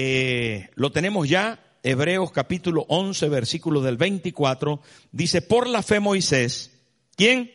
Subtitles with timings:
[0.00, 4.80] eh, lo tenemos ya, Hebreos capítulo 11, versículo del 24,
[5.10, 6.70] dice, por la fe Moisés,
[7.16, 7.50] ¿quién?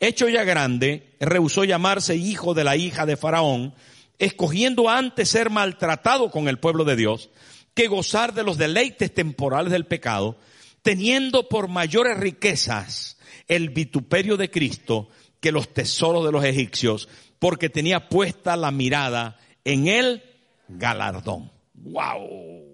[0.00, 3.74] Hecho ya grande, rehusó llamarse hijo de la hija de Faraón,
[4.18, 7.28] escogiendo antes ser maltratado con el pueblo de Dios,
[7.74, 10.38] que gozar de los deleites temporales del pecado,
[10.80, 13.18] teniendo por mayores riquezas
[13.48, 15.08] el vituperio de Cristo
[15.40, 20.22] que los tesoros de los egipcios, porque tenía puesta la mirada en el
[20.68, 21.50] galardón.
[21.74, 22.72] ¡Wow!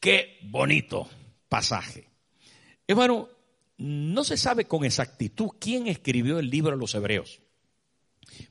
[0.00, 1.08] ¡Qué bonito
[1.48, 2.08] pasaje!
[2.86, 3.28] Hermano,
[3.76, 7.40] no se sabe con exactitud quién escribió el libro a los hebreos,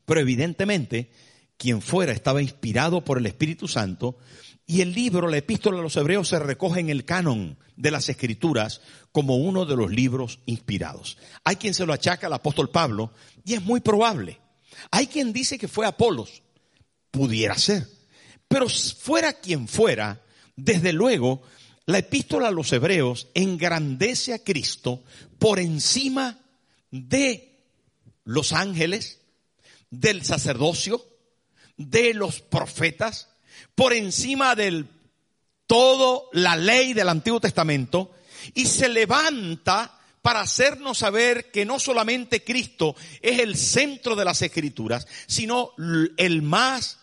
[0.05, 1.11] pero evidentemente
[1.57, 4.17] quien fuera estaba inspirado por el Espíritu Santo
[4.65, 8.09] y el libro, la epístola a los hebreos, se recoge en el canon de las
[8.09, 8.81] escrituras
[9.11, 11.17] como uno de los libros inspirados.
[11.43, 13.11] Hay quien se lo achaca al apóstol Pablo
[13.43, 14.39] y es muy probable.
[14.91, 16.43] Hay quien dice que fue Apolos.
[17.11, 17.87] Pudiera ser.
[18.47, 20.21] Pero fuera quien fuera,
[20.55, 21.41] desde luego,
[21.85, 25.03] la epístola a los hebreos engrandece a Cristo
[25.39, 26.39] por encima
[26.91, 27.65] de
[28.23, 29.19] los ángeles,
[29.89, 31.05] del sacerdocio,
[31.77, 33.29] de los profetas,
[33.75, 34.87] por encima del
[35.67, 38.11] todo la ley del Antiguo Testamento
[38.53, 44.41] y se levanta para hacernos saber que no solamente Cristo es el centro de las
[44.41, 45.71] escrituras, sino
[46.17, 46.99] el más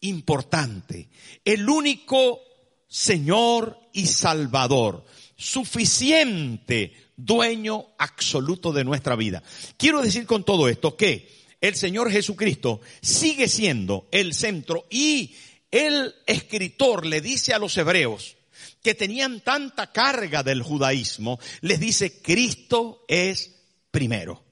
[0.00, 1.08] importante,
[1.44, 2.40] el único
[2.88, 5.04] Señor y Salvador,
[5.36, 9.42] suficiente dueño absoluto de nuestra vida.
[9.76, 15.34] Quiero decir con todo esto que el Señor Jesucristo sigue siendo el centro y
[15.70, 18.36] el escritor le dice a los hebreos
[18.82, 23.52] que tenían tanta carga del judaísmo, les dice, Cristo es
[23.90, 24.44] primero,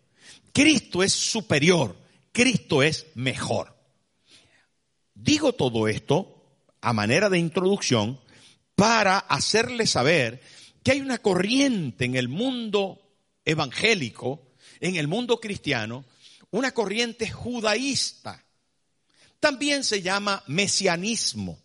[0.53, 1.97] Cristo es superior,
[2.32, 3.76] Cristo es mejor.
[5.14, 6.44] Digo todo esto
[6.80, 8.20] a manera de introducción
[8.74, 10.42] para hacerles saber
[10.82, 13.00] que hay una corriente en el mundo
[13.44, 14.48] evangélico,
[14.80, 16.04] en el mundo cristiano,
[16.50, 18.44] una corriente judaísta
[19.44, 21.59] también se llama mesianismo,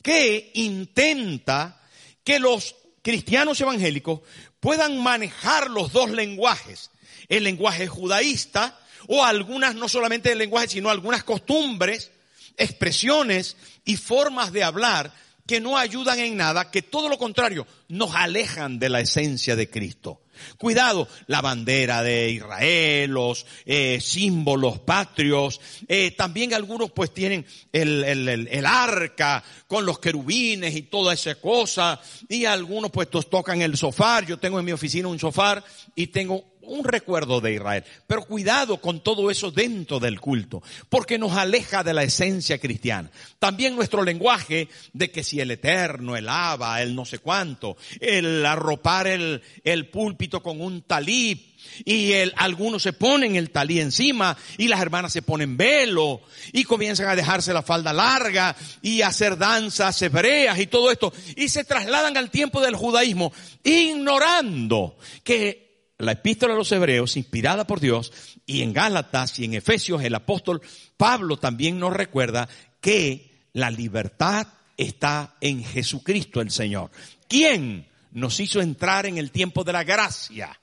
[0.00, 1.82] que intenta
[2.24, 4.20] que los cristianos evangélicos
[4.58, 6.90] puedan manejar los dos lenguajes,
[7.28, 12.10] el lenguaje judaísta o algunas, no solamente el lenguaje, sino algunas costumbres,
[12.56, 15.12] expresiones y formas de hablar
[15.46, 19.68] que no ayudan en nada, que todo lo contrario, nos alejan de la esencia de
[19.68, 20.22] Cristo.
[20.58, 28.04] Cuidado, la bandera de Israel, los eh, símbolos patrios, eh, también algunos pues tienen el,
[28.04, 33.76] el, el, arca con los querubines y toda esa cosa, y algunos pues tocan el
[33.76, 35.62] sofá, yo tengo en mi oficina un sofá
[35.94, 37.84] y tengo un recuerdo de Israel.
[38.06, 43.10] Pero cuidado con todo eso dentro del culto, porque nos aleja de la esencia cristiana.
[43.38, 48.44] También nuestro lenguaje de que si el eterno, el aba, el no sé cuánto, el
[48.44, 51.54] arropar el, el púlpito con un talí,
[51.84, 56.64] y el, algunos se ponen el talí encima y las hermanas se ponen velo y
[56.64, 61.64] comienzan a dejarse la falda larga y hacer danzas hebreas y todo esto y se
[61.64, 63.32] trasladan al tiempo del judaísmo
[63.62, 65.63] ignorando que
[65.98, 68.12] la epístola a los hebreos, inspirada por Dios,
[68.46, 70.60] y en Gálatas y en Efesios, el apóstol
[70.96, 72.48] Pablo también nos recuerda
[72.80, 74.46] que la libertad
[74.76, 76.90] está en Jesucristo el Señor.
[77.28, 80.60] ¿Quién nos hizo entrar en el tiempo de la gracia?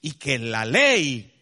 [0.00, 1.32] Y que la ley,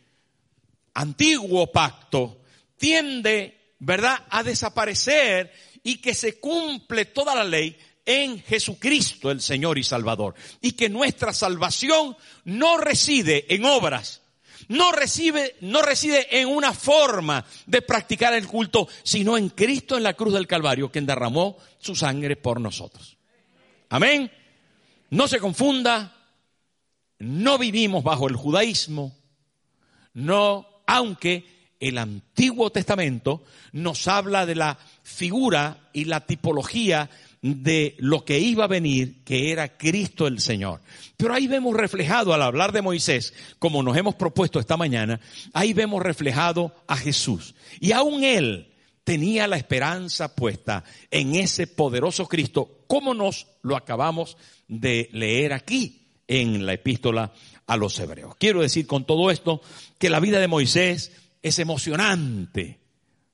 [0.94, 2.42] antiguo pacto,
[2.76, 5.52] tiende, ¿verdad?, a desaparecer
[5.82, 7.76] y que se cumple toda la ley
[8.10, 10.34] en Jesucristo el Señor y Salvador.
[10.60, 14.22] Y que nuestra salvación no reside en obras,
[14.68, 20.02] no recibe, no reside en una forma de practicar el culto, sino en Cristo en
[20.02, 23.16] la cruz del Calvario, quien derramó su sangre por nosotros.
[23.88, 24.30] Amén.
[25.10, 26.16] No se confunda,
[27.18, 29.16] no vivimos bajo el judaísmo,
[30.14, 33.42] no, aunque el Antiguo Testamento
[33.72, 37.08] nos habla de la figura y la tipología
[37.42, 40.80] de lo que iba a venir, que era Cristo el Señor.
[41.16, 45.20] Pero ahí vemos reflejado, al hablar de Moisés, como nos hemos propuesto esta mañana,
[45.52, 47.54] ahí vemos reflejado a Jesús.
[47.80, 48.68] Y aún Él
[49.04, 54.36] tenía la esperanza puesta en ese poderoso Cristo, como nos lo acabamos
[54.68, 57.32] de leer aquí en la epístola
[57.66, 58.36] a los hebreos.
[58.38, 59.62] Quiero decir con todo esto
[59.98, 61.12] que la vida de Moisés
[61.42, 62.78] es emocionante,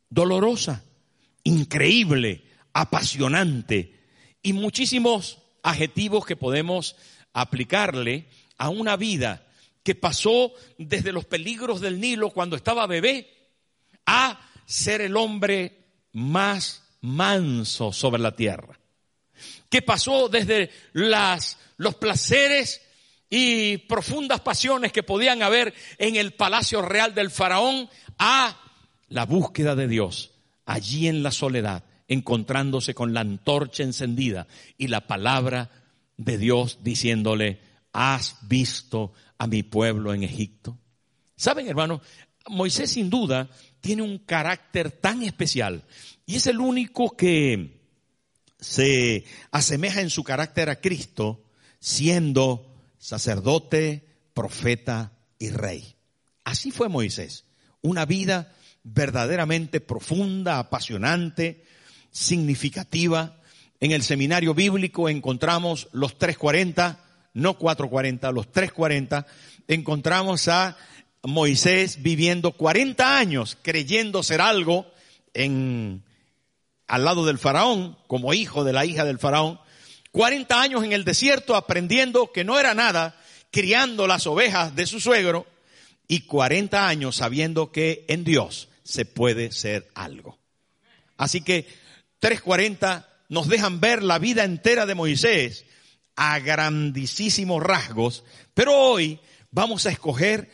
[0.09, 0.85] dolorosa,
[1.43, 2.46] increíble,
[2.77, 3.95] apasionante
[4.43, 6.95] y muchísimos adjetivos que podemos
[7.33, 8.29] aplicarle
[8.59, 9.47] a una vida
[9.83, 13.33] que pasó desde los peligros del Nilo cuando estaba bebé
[14.05, 18.79] a ser el hombre más manso sobre la tierra.
[19.71, 22.83] Que pasó desde los placeres
[23.31, 27.89] y profundas pasiones que podían haber en el palacio real del faraón
[28.19, 28.61] a
[29.09, 30.33] la búsqueda de Dios,
[30.67, 34.47] allí en la soledad, encontrándose con la antorcha encendida
[34.79, 35.71] y la palabra
[36.17, 37.61] de Dios diciéndole,
[37.93, 40.79] ¿has visto a mi pueblo en Egipto?
[41.37, 42.01] Saben, hermano,
[42.49, 43.49] Moisés sin duda
[43.81, 45.85] tiene un carácter tan especial
[46.25, 47.77] y es el único que
[48.59, 51.45] se asemeja en su carácter a Cristo
[51.79, 55.97] siendo sacerdote, profeta y rey.
[56.45, 57.45] Así fue Moisés,
[57.83, 58.53] una vida
[58.83, 61.65] verdaderamente profunda, apasionante,
[62.17, 63.37] significativa.
[63.79, 66.99] En el seminario bíblico encontramos los 340,
[67.35, 69.27] no 440, los 340.
[69.69, 70.77] Encontramos a
[71.23, 74.87] Moisés viviendo 40 años creyendo ser algo
[75.35, 76.03] en,
[76.89, 79.61] al lado del faraón, como hijo de la hija del faraón.
[80.13, 83.21] 40 años en el desierto aprendiendo que no era nada,
[83.51, 85.47] criando las ovejas de su suegro
[86.09, 90.39] y 40 años sabiendo que en Dios se puede ser algo.
[91.19, 91.67] Así que
[92.21, 95.65] 3.40 nos dejan ver la vida entera de Moisés
[96.17, 98.25] a grandísimos rasgos,
[98.55, 99.21] pero hoy
[99.51, 100.51] vamos a escoger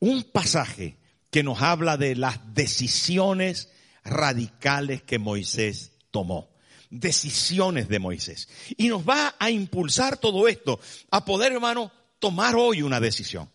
[0.00, 0.96] un pasaje
[1.30, 3.70] que nos habla de las decisiones
[4.04, 6.50] radicales que Moisés tomó.
[6.90, 8.48] Decisiones de Moisés.
[8.76, 10.78] Y nos va a impulsar todo esto
[11.10, 13.48] a poder, hermano, tomar hoy una decisión.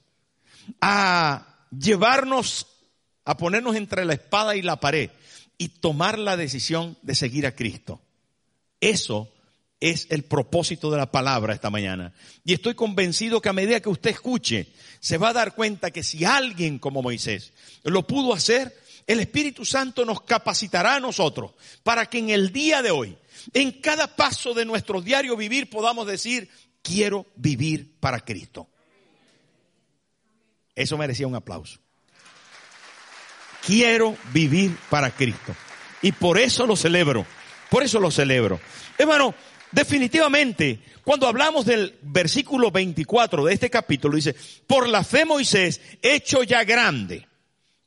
[0.82, 2.66] A llevarnos,
[3.26, 5.12] a ponernos entre la espada y la pared
[5.58, 8.02] y tomar la decisión de seguir a Cristo.
[8.80, 9.32] Eso
[9.80, 12.14] es el propósito de la palabra esta mañana.
[12.44, 16.04] Y estoy convencido que a medida que usted escuche, se va a dar cuenta que
[16.04, 18.76] si alguien como Moisés lo pudo hacer,
[19.06, 21.52] el Espíritu Santo nos capacitará a nosotros
[21.84, 23.18] para que en el día de hoy,
[23.54, 26.50] en cada paso de nuestro diario vivir, podamos decir,
[26.82, 28.68] quiero vivir para Cristo.
[30.76, 31.80] Eso merecía un aplauso.
[33.68, 35.54] Quiero vivir para Cristo.
[36.02, 37.26] Y por eso lo celebro.
[37.70, 38.62] Por eso lo celebro.
[38.98, 39.36] Hermano,
[39.74, 44.34] definitivamente, cuando hablamos del versículo 24 de este capítulo, dice,
[44.68, 47.28] por la fe Moisés, hecho ya grande.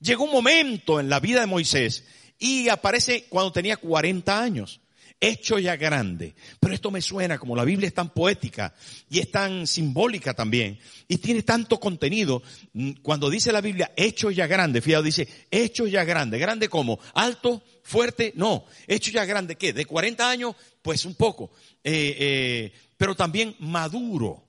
[0.00, 2.04] Llegó un momento en la vida de Moisés
[2.38, 4.80] y aparece cuando tenía 40 años
[5.20, 6.34] hecho ya grande.
[6.58, 8.74] Pero esto me suena como la Biblia es tan poética
[9.08, 12.42] y es tan simbólica también y tiene tanto contenido.
[12.72, 16.38] Mm, cuando dice la Biblia hecho ya grande, fíjate, dice hecho ya grande.
[16.38, 16.98] ¿Grande como?
[17.14, 17.62] ¿Alto?
[17.82, 18.32] ¿Fuerte?
[18.36, 18.64] No.
[18.86, 19.72] ¿Hecho ya grande qué?
[19.72, 20.56] ¿De 40 años?
[20.82, 21.50] Pues un poco.
[21.84, 24.44] Eh, eh, pero también maduro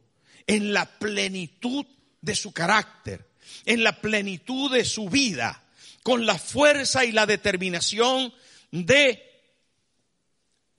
[0.48, 1.86] en la plenitud
[2.22, 3.30] de su carácter,
[3.66, 5.64] en la plenitud de su vida,
[6.04, 8.34] con la fuerza y la determinación
[8.72, 9.31] de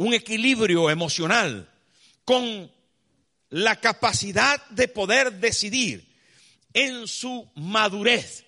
[0.02, 1.68] un equilibrio emocional,
[2.24, 2.70] con
[3.50, 6.08] la capacidad de poder decidir
[6.72, 8.44] en su madurez.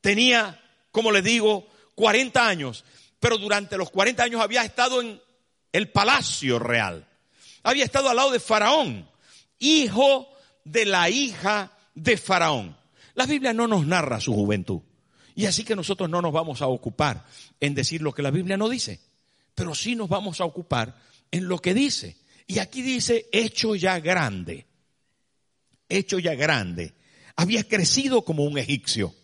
[0.00, 2.84] Tenía, como le digo, 40 años,
[3.20, 5.20] pero durante los 40 años había estado en
[5.72, 7.06] el palacio real.
[7.62, 9.08] Había estado al lado de Faraón,
[9.58, 10.28] hijo
[10.64, 12.76] de la hija de Faraón.
[13.14, 14.80] La Biblia no nos narra su juventud.
[15.34, 17.26] Y así que nosotros no nos vamos a ocupar
[17.60, 19.00] en decir lo que la Biblia no dice
[19.54, 20.96] pero sí nos vamos a ocupar
[21.30, 22.16] en lo que dice.
[22.46, 24.66] Y aquí dice, hecho ya grande,
[25.88, 26.94] hecho ya grande.
[27.36, 29.14] Había crecido como un egipcio,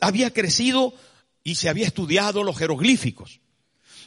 [0.00, 0.94] había crecido
[1.42, 3.40] y se había estudiado los jeroglíficos,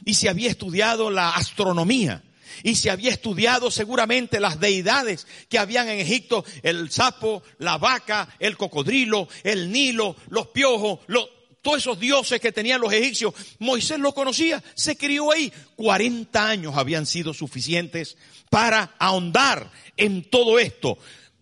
[0.06, 2.24] y se había estudiado la astronomía,
[2.64, 8.36] y se había estudiado seguramente las deidades que habían en Egipto, el sapo, la vaca,
[8.40, 11.28] el cocodrilo, el nilo, los piojos, los,
[11.68, 15.52] todos esos dioses que tenían los egipcios, Moisés lo conocía, se crió ahí.
[15.76, 18.16] 40 años habían sido suficientes
[18.50, 20.98] para ahondar en todo esto.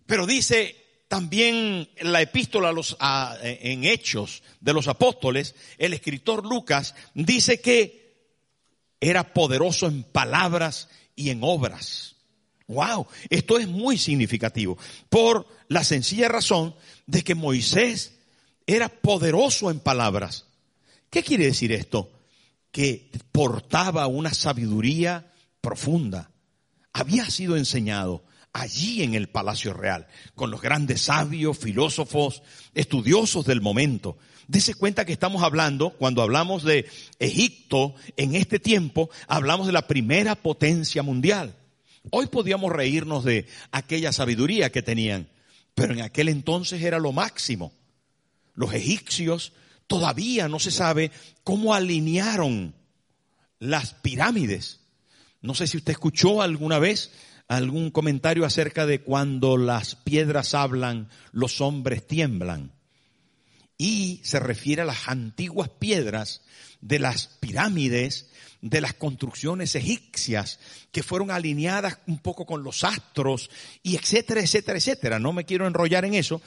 [0.07, 2.97] Pero dice también la epístola los,
[3.43, 8.31] en Hechos de los Apóstoles, el escritor Lucas dice que
[8.99, 12.15] era poderoso en palabras y en obras.
[12.65, 14.75] Wow, esto es muy significativo
[15.07, 16.73] por la sencilla razón
[17.05, 18.15] de que Moisés
[18.67, 20.45] era poderoso en palabras.
[21.09, 22.11] ¿Qué quiere decir esto?
[22.71, 25.31] Que portaba una sabiduría
[25.61, 26.31] profunda.
[26.93, 32.41] Había sido enseñado allí en el Palacio Real, con los grandes sabios, filósofos,
[32.73, 34.17] estudiosos del momento.
[34.47, 36.87] Dese cuenta que estamos hablando, cuando hablamos de
[37.19, 41.55] Egipto en este tiempo, hablamos de la primera potencia mundial.
[42.11, 45.27] Hoy podíamos reírnos de aquella sabiduría que tenían,
[45.73, 47.73] pero en aquel entonces era lo máximo.
[48.55, 49.53] Los egipcios
[49.87, 51.11] todavía no se sabe
[51.43, 52.73] cómo alinearon
[53.59, 54.79] las pirámides.
[55.41, 57.11] No sé si usted escuchó alguna vez
[57.47, 62.71] algún comentario acerca de cuando las piedras hablan, los hombres tiemblan
[63.77, 66.41] y se refiere a las antiguas piedras
[66.81, 68.29] de las pirámides,
[68.61, 70.59] de las construcciones egipcias
[70.91, 73.49] que fueron alineadas un poco con los astros
[73.83, 75.19] y etcétera, etcétera, etcétera.
[75.19, 76.41] No me quiero enrollar en eso,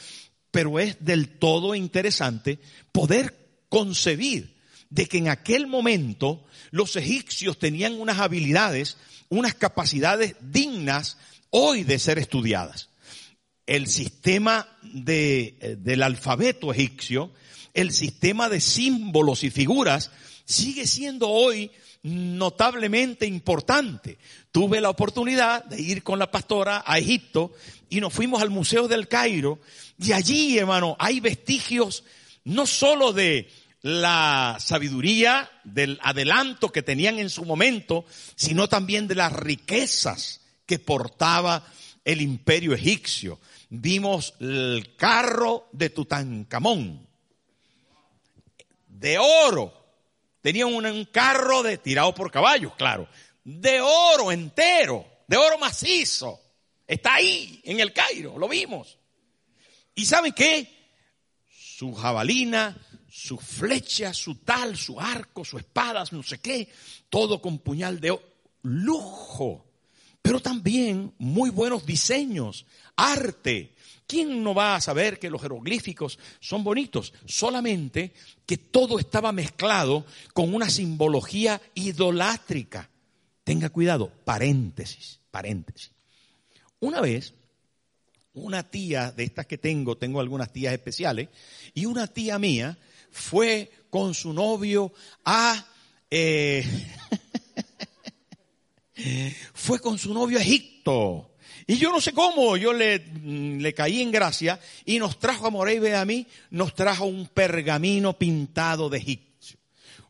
[0.51, 2.59] pero es del todo interesante
[2.93, 4.57] poder concebir
[4.91, 8.97] de que en aquel momento los egipcios tenían unas habilidades,
[9.29, 11.19] unas capacidades dignas
[11.51, 12.89] hoy de ser estudiadas.
[13.67, 17.33] El sistema de, eh, del alfabeto egipcio,
[17.75, 20.11] el sistema de símbolos y figuras,
[20.49, 21.71] sigue siendo hoy
[22.03, 24.19] notablemente importante.
[24.51, 27.53] Tuve la oportunidad de ir con la pastora a Egipto
[27.91, 29.59] y nos fuimos al Museo del Cairo
[29.99, 32.05] y allí, hermano, hay vestigios
[32.45, 33.51] no solo de
[33.83, 40.79] la sabiduría, del adelanto que tenían en su momento, sino también de las riquezas que
[40.79, 41.65] portaba
[42.05, 43.39] el imperio egipcio
[43.71, 47.07] vimos el carro de Tutankamón,
[48.89, 49.78] de oro.
[50.49, 53.07] Tenía un, carro de, tirado por caballos, claro,
[53.45, 56.41] de oro entero, de oro macizo.
[56.87, 58.97] Está ahí, en el Cairo, lo vimos.
[59.95, 60.89] ¿Y saben qué?
[61.51, 62.75] Su jabalina,
[63.11, 66.67] su flecha, su tal, su arco, su espada, no sé qué,
[67.11, 68.25] todo con puñal de oro.
[68.63, 69.69] Lujo
[70.29, 73.75] pero también muy buenos diseños, arte.
[74.09, 77.13] ¿Quién no va a saber que los jeroglíficos son bonitos?
[77.27, 78.15] Solamente
[78.47, 82.89] que todo estaba mezclado con una simbología idolátrica.
[83.45, 85.93] Tenga cuidado, paréntesis, paréntesis.
[86.81, 87.35] Una vez,
[88.33, 91.29] una tía de estas que tengo, tengo algunas tías especiales,
[91.75, 92.79] y una tía mía
[93.11, 94.91] fue con su novio
[95.27, 95.67] a...
[96.11, 96.65] Eh,
[99.53, 101.35] fue con su novio a Egipto.
[101.71, 105.47] Y yo no sé cómo, yo le, mm, le caí en gracia y nos trajo
[105.47, 109.29] a Moreibe a mí, nos trajo un pergamino pintado de Egipto.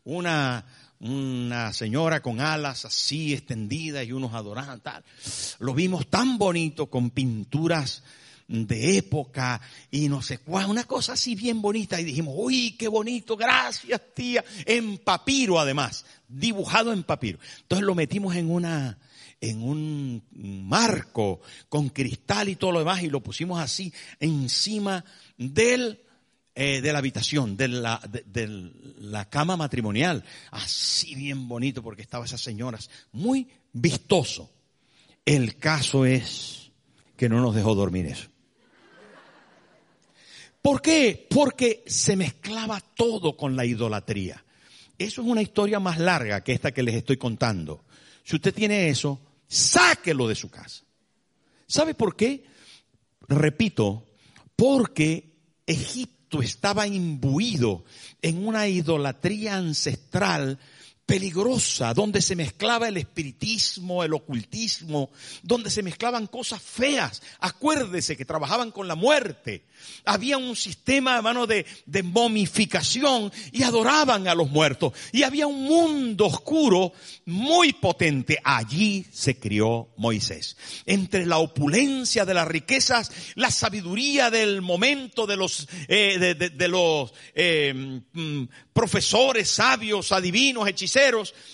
[0.05, 0.65] Una,
[1.01, 5.03] una señora con alas así extendidas y unos adorados, tal.
[5.59, 8.03] Lo vimos tan bonito con pinturas
[8.47, 9.59] de época
[9.91, 14.01] y no sé cuál, una cosa así bien bonita y dijimos, uy, qué bonito, gracias
[14.15, 17.37] tía, en papiro además, dibujado en papiro.
[17.63, 18.97] Entonces lo metimos en una,
[19.41, 25.03] en un marco con cristal y todo lo demás y lo pusimos así encima
[25.37, 26.01] del,
[26.55, 32.25] eh, de la habitación, de la, de la cama matrimonial, así bien bonito porque estaban
[32.25, 34.51] esas señoras, muy vistoso.
[35.25, 36.71] El caso es
[37.15, 38.29] que no nos dejó dormir eso.
[40.61, 41.27] ¿Por qué?
[41.29, 44.43] Porque se mezclaba todo con la idolatría.
[44.97, 47.85] Eso es una historia más larga que esta que les estoy contando.
[48.23, 49.19] Si usted tiene eso,
[49.49, 50.83] sáquelo de su casa.
[51.67, 52.45] ¿Sabe por qué?
[53.27, 54.05] Repito,
[54.55, 57.83] porque Egipto estaba imbuido
[58.21, 60.59] en una idolatría ancestral
[61.09, 65.09] peligrosa, donde se mezclaba el espiritismo, el ocultismo,
[65.41, 67.23] donde se mezclaban cosas feas.
[67.39, 69.63] Acuérdese que trabajaban con la muerte.
[70.05, 74.93] Había un sistema, hermano, de, de momificación y adoraban a los muertos.
[75.11, 76.93] Y había un mundo oscuro
[77.25, 78.37] muy potente.
[78.43, 80.57] Allí se crió Moisés.
[80.85, 86.35] Entre la opulencia de las riquezas, la sabiduría del momento de los, eh,
[87.33, 87.73] eh,
[88.13, 90.98] mm, profesores, sabios, adivinos, hechiceros,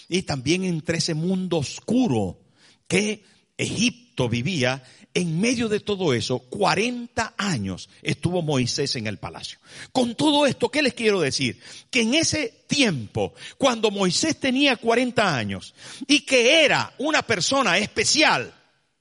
[0.09, 2.39] y también entre ese mundo oscuro
[2.87, 3.23] que
[3.57, 4.83] Egipto vivía,
[5.13, 9.59] en medio de todo eso, 40 años estuvo Moisés en el palacio.
[9.93, 11.59] Con todo esto, ¿qué les quiero decir?
[11.89, 15.73] Que en ese tiempo, cuando Moisés tenía 40 años
[16.05, 18.53] y que era una persona especial,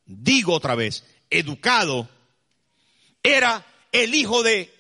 [0.07, 2.09] digo otra vez, educado,
[3.23, 4.73] era el hijo de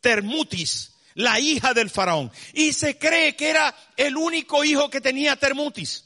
[0.00, 2.30] Termutis, la hija del faraón.
[2.52, 6.04] Y se cree que era el único hijo que tenía Termutis.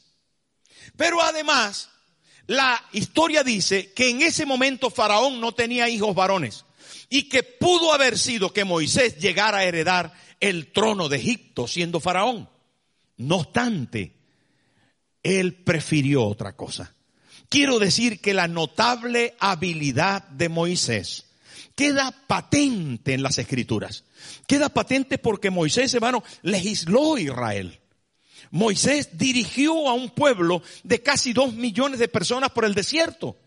[0.97, 1.89] Pero además,
[2.47, 6.65] la historia dice que en ese momento Faraón no tenía hijos varones
[7.09, 11.99] y que pudo haber sido que Moisés llegara a heredar el trono de Egipto siendo
[11.99, 12.49] Faraón.
[13.17, 14.13] No obstante,
[15.23, 16.95] él prefirió otra cosa.
[17.49, 21.30] Quiero decir que la notable habilidad de Moisés
[21.75, 24.03] queda patente en las escrituras.
[24.47, 27.79] Queda patente porque Moisés, hermano, legisló Israel.
[28.51, 33.37] Moisés dirigió a un pueblo de casi dos millones de personas por el desierto.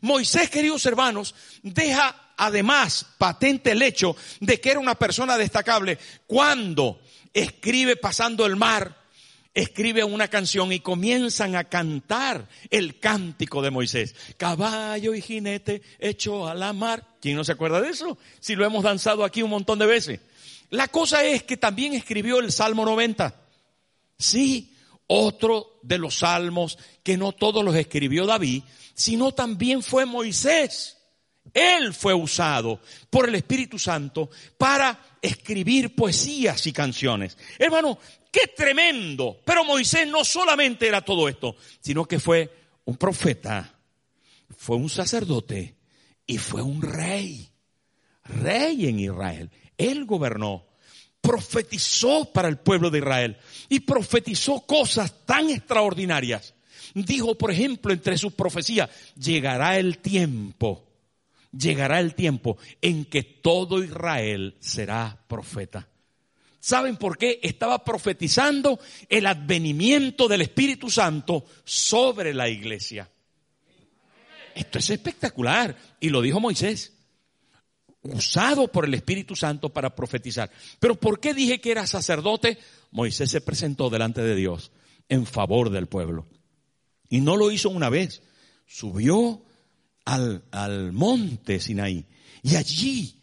[0.00, 7.00] Moisés, queridos hermanos, deja además patente el hecho de que era una persona destacable cuando
[7.32, 9.03] escribe pasando el mar,
[9.54, 14.14] escribe una canción y comienzan a cantar el cántico de Moisés.
[14.36, 17.16] Caballo y jinete hecho a la mar.
[17.20, 18.18] ¿Quién no se acuerda de eso?
[18.40, 20.20] Si lo hemos danzado aquí un montón de veces.
[20.70, 23.34] La cosa es que también escribió el Salmo 90.
[24.18, 24.74] Sí,
[25.06, 28.62] otro de los salmos que no todos los escribió David,
[28.94, 30.98] sino también fue Moisés.
[31.54, 37.38] Él fue usado por el Espíritu Santo para escribir poesías y canciones.
[37.58, 37.98] Hermano,
[38.30, 39.40] qué tremendo.
[39.44, 42.50] Pero Moisés no solamente era todo esto, sino que fue
[42.84, 43.72] un profeta,
[44.56, 45.76] fue un sacerdote
[46.26, 47.48] y fue un rey.
[48.24, 49.50] Rey en Israel.
[49.78, 50.66] Él gobernó
[51.24, 53.38] profetizó para el pueblo de Israel
[53.70, 56.52] y profetizó cosas tan extraordinarias.
[56.92, 60.86] Dijo, por ejemplo, entre sus profecías, llegará el tiempo,
[61.56, 65.88] llegará el tiempo en que todo Israel será profeta.
[66.60, 67.40] ¿Saben por qué?
[67.42, 73.10] Estaba profetizando el advenimiento del Espíritu Santo sobre la iglesia.
[74.54, 75.76] Esto es espectacular.
[76.00, 76.92] Y lo dijo Moisés
[78.04, 80.50] usado por el Espíritu Santo para profetizar.
[80.78, 82.58] Pero ¿por qué dije que era sacerdote?
[82.90, 84.72] Moisés se presentó delante de Dios
[85.08, 86.26] en favor del pueblo.
[87.08, 88.22] Y no lo hizo una vez.
[88.66, 89.42] Subió
[90.04, 92.04] al, al monte Sinaí
[92.42, 93.14] y allí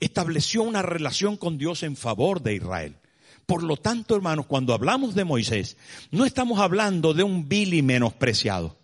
[0.00, 2.96] estableció una relación con Dios en favor de Israel.
[3.46, 5.76] Por lo tanto, hermanos, cuando hablamos de Moisés,
[6.10, 8.76] no estamos hablando de un vil y menospreciado.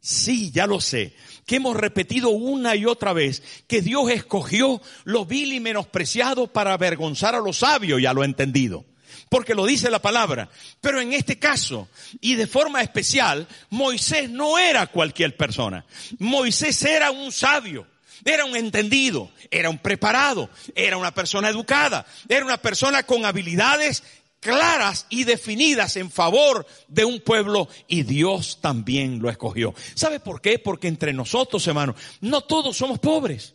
[0.00, 1.14] Sí, ya lo sé,
[1.46, 6.72] que hemos repetido una y otra vez que Dios escogió lo vil y menospreciado para
[6.72, 8.84] avergonzar a lo sabio y a lo entendido.
[9.32, 10.50] Porque lo dice la palabra.
[10.82, 11.88] Pero en este caso,
[12.20, 15.86] y de forma especial, Moisés no era cualquier persona.
[16.18, 17.86] Moisés era un sabio.
[18.26, 24.02] Era un entendido, era un preparado, era una persona educada, era una persona con habilidades
[24.38, 29.74] claras y definidas en favor de un pueblo y Dios también lo escogió.
[29.94, 30.58] ¿Sabe por qué?
[30.58, 33.54] Porque entre nosotros, hermanos, no todos somos pobres.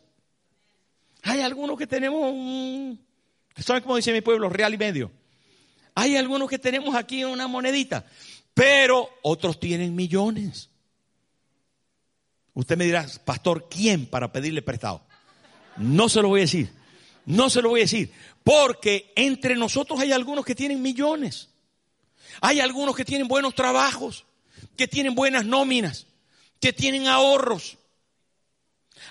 [1.22, 3.00] Hay algunos que tenemos un,
[3.56, 4.50] ¿saben cómo dice mi pueblo?
[4.50, 5.12] Real y medio.
[6.00, 8.06] Hay algunos que tenemos aquí una monedita,
[8.54, 10.70] pero otros tienen millones.
[12.54, 15.04] Usted me dirá, pastor, ¿quién para pedirle prestado?
[15.76, 16.72] No se lo voy a decir.
[17.26, 18.14] No se lo voy a decir.
[18.44, 21.50] Porque entre nosotros hay algunos que tienen millones.
[22.42, 24.28] Hay algunos que tienen buenos trabajos,
[24.76, 26.06] que tienen buenas nóminas,
[26.60, 27.80] que tienen ahorros.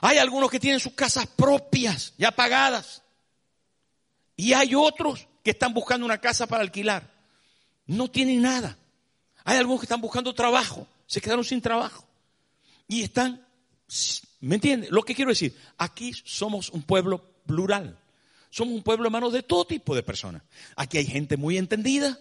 [0.02, 3.02] Hay algunos que tienen sus casas propias, ya pagadas.
[4.36, 7.08] Y hay otros que están buscando una casa para alquilar.
[7.86, 8.76] No tienen nada.
[9.44, 12.04] Hay algunos que están buscando trabajo, se quedaron sin trabajo.
[12.88, 13.46] Y están,
[14.40, 14.88] ¿me entiende?
[14.90, 17.96] Lo que quiero decir, aquí somos un pueblo plural.
[18.50, 20.42] Somos un pueblo, hermano, de todo tipo de personas.
[20.74, 22.18] Aquí hay gente muy entendida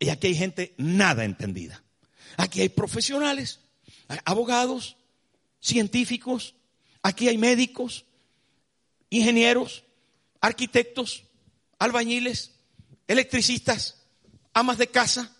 [0.00, 1.80] y aquí hay gente nada entendida.
[2.38, 3.60] Aquí hay profesionales,
[4.24, 4.96] abogados,
[5.60, 6.56] científicos,
[7.04, 8.04] aquí hay médicos,
[9.10, 9.84] ingenieros,
[10.40, 11.22] arquitectos,
[11.82, 12.52] albañiles,
[13.08, 14.02] electricistas,
[14.54, 15.32] amas de casa,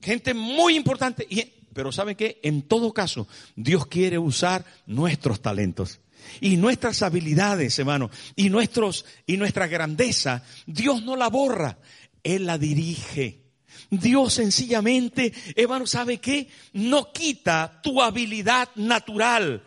[0.00, 1.26] gente muy importante.
[1.72, 2.40] Pero ¿saben qué?
[2.42, 6.00] En todo caso, Dios quiere usar nuestros talentos.
[6.40, 11.78] Y nuestras habilidades, hermano, y nuestros, y nuestra grandeza, Dios no la borra,
[12.22, 13.44] Él la dirige.
[13.88, 16.48] Dios sencillamente, hermano, ¿sabe qué?
[16.74, 19.62] No quita tu habilidad natural.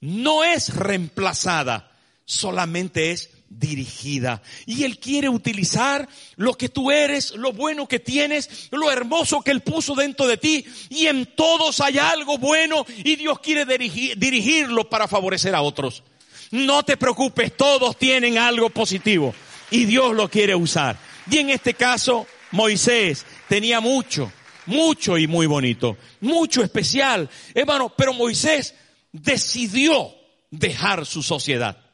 [0.00, 1.90] No es reemplazada,
[2.28, 4.42] solamente es dirigida.
[4.66, 9.50] Y Él quiere utilizar lo que tú eres, lo bueno que tienes, lo hermoso que
[9.50, 10.64] Él puso dentro de ti.
[10.90, 16.02] Y en todos hay algo bueno y Dios quiere dirigirlo para favorecer a otros.
[16.50, 19.34] No te preocupes, todos tienen algo positivo
[19.70, 20.98] y Dios lo quiere usar.
[21.30, 24.30] Y en este caso, Moisés tenía mucho,
[24.66, 27.30] mucho y muy bonito, mucho especial.
[27.54, 28.74] Hermano, pero Moisés
[29.12, 30.14] decidió
[30.50, 31.87] dejar su sociedad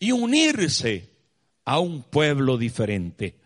[0.00, 1.08] y unirse
[1.64, 3.36] a un pueblo diferente.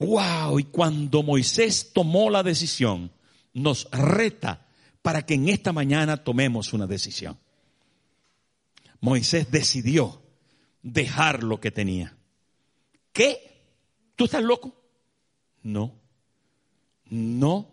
[0.00, 3.12] Wow, y cuando Moisés tomó la decisión
[3.52, 4.66] nos reta
[5.02, 7.38] para que en esta mañana tomemos una decisión.
[9.00, 10.22] Moisés decidió
[10.82, 12.16] dejar lo que tenía.
[13.12, 13.64] ¿Qué?
[14.16, 14.74] ¿Tú estás loco?
[15.62, 15.94] No.
[17.06, 17.68] No,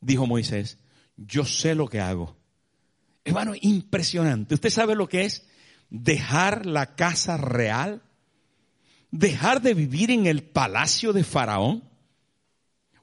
[0.00, 0.78] dijo Moisés,
[1.16, 2.36] yo sé lo que hago.
[3.24, 4.54] Hermano, impresionante.
[4.54, 5.46] ¿Usted sabe lo que es
[5.92, 8.02] dejar la casa real?
[9.10, 11.84] ¿Dejar de vivir en el palacio de Faraón?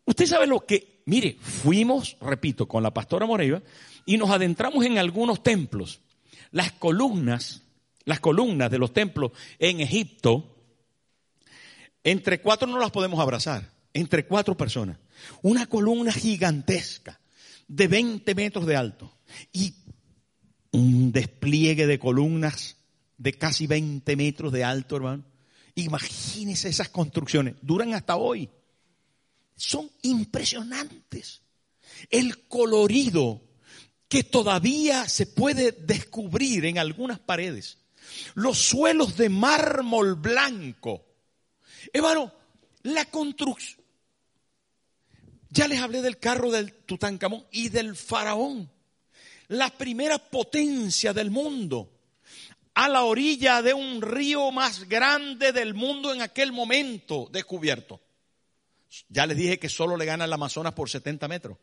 [0.06, 3.62] ¿Usted sabe lo que, mire, fuimos, repito, con la pastora Moreira
[4.08, 6.02] y nos adentramos en algunos templos.
[6.49, 7.62] Las columnas,
[8.06, 10.58] las columnas de los templos en Egipto,
[12.04, 14.97] entre cuatro no las podemos abrazar, entre cuatro personas.
[15.43, 17.19] Una columna gigantesca
[17.67, 19.13] de 20 metros de alto
[19.54, 19.75] y
[20.71, 22.79] un despliegue de columnas
[23.19, 25.23] de casi 20 metros de alto, hermano.
[25.75, 28.49] Imagínense esas construcciones, duran hasta hoy.
[29.55, 31.43] Son impresionantes.
[32.10, 33.41] El colorido
[34.08, 37.77] que todavía se puede descubrir en algunas paredes.
[38.34, 41.05] Los suelos de mármol blanco.
[41.93, 42.34] Hermano,
[42.84, 43.79] la construcción.
[45.49, 48.71] Ya les hablé del carro del Tutankamón y del faraón.
[49.47, 51.98] La primera potencia del mundo.
[52.80, 58.00] A la orilla de un río más grande del mundo en aquel momento descubierto.
[59.10, 61.58] Ya les dije que solo le gana el Amazonas por 70 metros.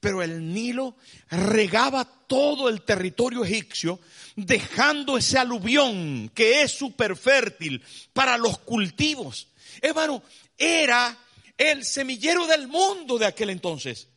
[0.00, 0.96] Pero el Nilo
[1.30, 4.00] regaba todo el territorio egipcio,
[4.36, 9.48] dejando ese aluvión que es súper fértil para los cultivos.
[9.80, 10.22] Hermano,
[10.58, 11.16] era
[11.56, 14.08] el semillero del mundo de aquel entonces.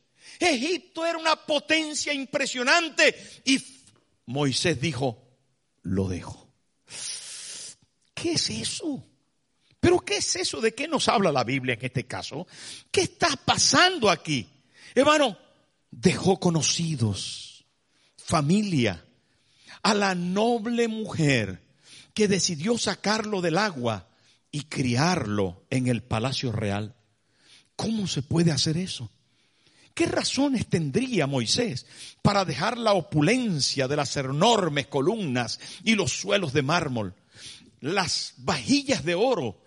[0.41, 3.63] Egipto era una potencia impresionante y
[4.25, 5.22] Moisés dijo,
[5.83, 6.49] lo dejo.
[8.13, 9.05] ¿Qué es eso?
[9.79, 10.61] ¿Pero qué es eso?
[10.61, 12.47] ¿De qué nos habla la Biblia en este caso?
[12.89, 14.47] ¿Qué está pasando aquí?
[14.95, 15.37] Hermano,
[15.91, 17.65] dejó conocidos,
[18.17, 19.05] familia,
[19.81, 21.61] a la noble mujer
[22.13, 24.07] que decidió sacarlo del agua
[24.51, 26.95] y criarlo en el palacio real.
[27.75, 29.11] ¿Cómo se puede hacer eso?
[29.93, 31.85] ¿Qué razones tendría Moisés
[32.23, 37.13] para dejar la opulencia de las enormes columnas y los suelos de mármol,
[37.79, 39.61] las vajillas de oro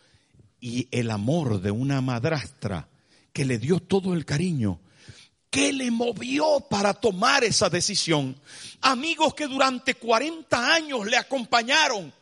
[0.61, 2.89] y el amor de una madrastra
[3.33, 4.81] que le dio todo el cariño?
[5.49, 8.37] ¿Qué le movió para tomar esa decisión?
[8.81, 12.13] Amigos que durante 40 años le acompañaron,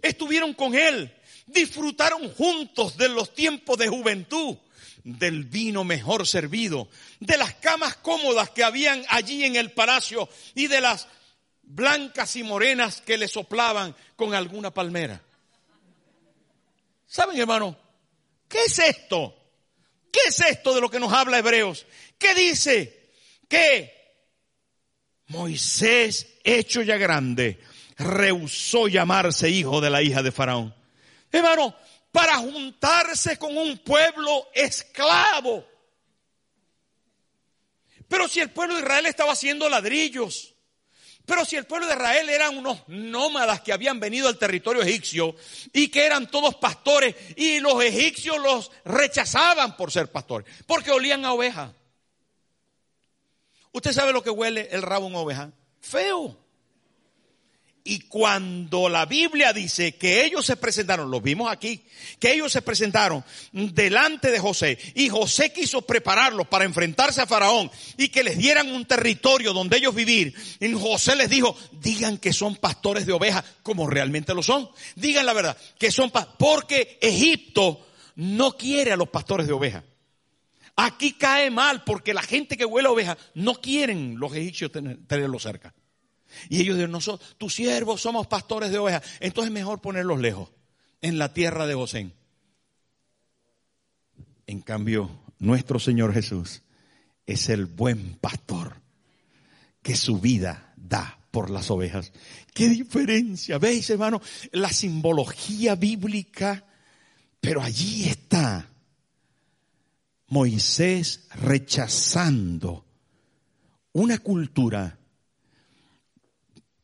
[0.00, 1.12] estuvieron con él,
[1.48, 4.56] disfrutaron juntos de los tiempos de juventud
[5.18, 10.66] del vino mejor servido, de las camas cómodas que habían allí en el palacio y
[10.66, 11.08] de las
[11.62, 15.22] blancas y morenas que le soplaban con alguna palmera.
[17.06, 17.76] ¿Saben, hermano?
[18.48, 19.36] ¿Qué es esto?
[20.12, 21.86] ¿Qué es esto de lo que nos habla Hebreos?
[22.18, 23.12] ¿Qué dice?
[23.48, 24.00] Que
[25.26, 27.60] Moisés, hecho ya grande,
[27.98, 30.74] rehusó llamarse hijo de la hija de Faraón.
[31.30, 31.74] Hermano,
[32.12, 35.66] para juntarse con un pueblo esclavo.
[38.08, 40.54] Pero si el pueblo de Israel estaba haciendo ladrillos,
[41.24, 45.36] pero si el pueblo de Israel eran unos nómadas que habían venido al territorio egipcio
[45.72, 51.24] y que eran todos pastores y los egipcios los rechazaban por ser pastores, porque olían
[51.24, 51.72] a oveja.
[53.70, 55.52] ¿Usted sabe lo que huele el rabo en oveja?
[55.80, 56.36] Feo.
[57.82, 61.82] Y cuando la Biblia dice que ellos se presentaron, lo vimos aquí,
[62.18, 67.70] que ellos se presentaron delante de José y José quiso prepararlos para enfrentarse a Faraón
[67.96, 72.34] y que les dieran un territorio donde ellos vivir, y José les dijo, digan que
[72.34, 74.68] son pastores de ovejas como realmente lo son.
[74.94, 79.84] Digan la verdad, que son pastores, porque Egipto no quiere a los pastores de ovejas.
[80.76, 85.42] Aquí cae mal porque la gente que huele a ovejas no quieren los egipcios tenerlos
[85.42, 85.74] cerca.
[86.48, 89.02] Y ellos dicen, nosotros, tus siervos somos pastores de ovejas.
[89.20, 90.50] Entonces es mejor ponerlos lejos,
[91.00, 92.12] en la tierra de Gosén.
[94.46, 96.62] En cambio, nuestro Señor Jesús
[97.26, 98.80] es el buen pastor
[99.82, 102.12] que su vida da por las ovejas.
[102.52, 103.58] ¿Qué diferencia?
[103.58, 104.20] ¿Veis, hermano?
[104.52, 106.66] La simbología bíblica,
[107.40, 108.68] pero allí está
[110.26, 112.84] Moisés rechazando
[113.92, 114.98] una cultura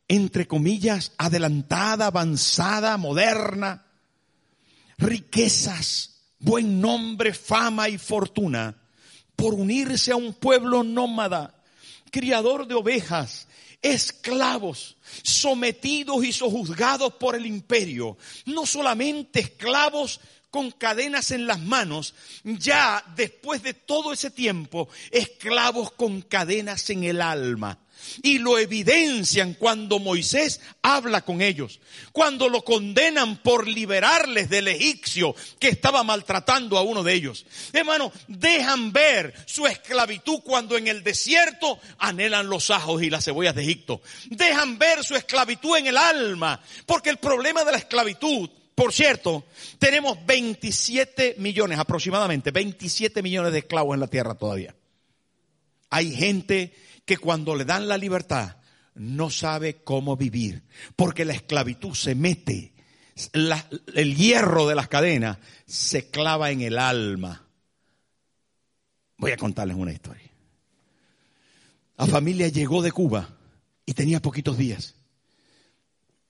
[0.07, 3.85] entre comillas, adelantada, avanzada, moderna,
[4.97, 8.75] riquezas, buen nombre, fama y fortuna,
[9.35, 11.61] por unirse a un pueblo nómada,
[12.11, 13.47] criador de ovejas,
[13.81, 22.15] esclavos, sometidos y sojuzgados por el imperio, no solamente esclavos con cadenas en las manos,
[22.43, 27.79] ya después de todo ese tiempo, esclavos con cadenas en el alma.
[28.23, 31.79] Y lo evidencian cuando Moisés habla con ellos,
[32.11, 37.45] cuando lo condenan por liberarles del egipcio que estaba maltratando a uno de ellos.
[37.73, 43.55] Hermano, dejan ver su esclavitud cuando en el desierto anhelan los ajos y las cebollas
[43.55, 44.01] de Egipto.
[44.29, 49.43] Dejan ver su esclavitud en el alma, porque el problema de la esclavitud por cierto,
[49.79, 54.75] tenemos 27 millones, aproximadamente 27 millones de esclavos en la tierra todavía.
[55.89, 56.75] Hay gente
[57.07, 58.57] que cuando le dan la libertad
[58.93, 60.63] no sabe cómo vivir,
[60.95, 62.73] porque la esclavitud se mete,
[63.33, 67.47] el hierro de las cadenas se clava en el alma.
[69.17, 70.29] Voy a contarles una historia.
[71.97, 73.37] La familia llegó de Cuba
[73.85, 74.95] y tenía poquitos días.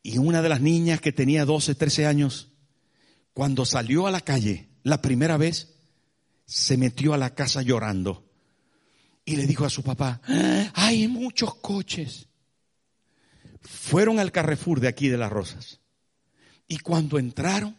[0.04, 2.50] Y una de las niñas que tenía 12, 13 años,
[3.34, 5.74] cuando salió a la calle la primera vez,
[6.46, 8.27] se metió a la casa llorando
[9.28, 10.22] y le dijo a su papá,
[10.74, 12.30] hay muchos coches.
[13.60, 15.82] Fueron al Carrefour de aquí de las Rosas
[16.66, 17.78] y cuando entraron,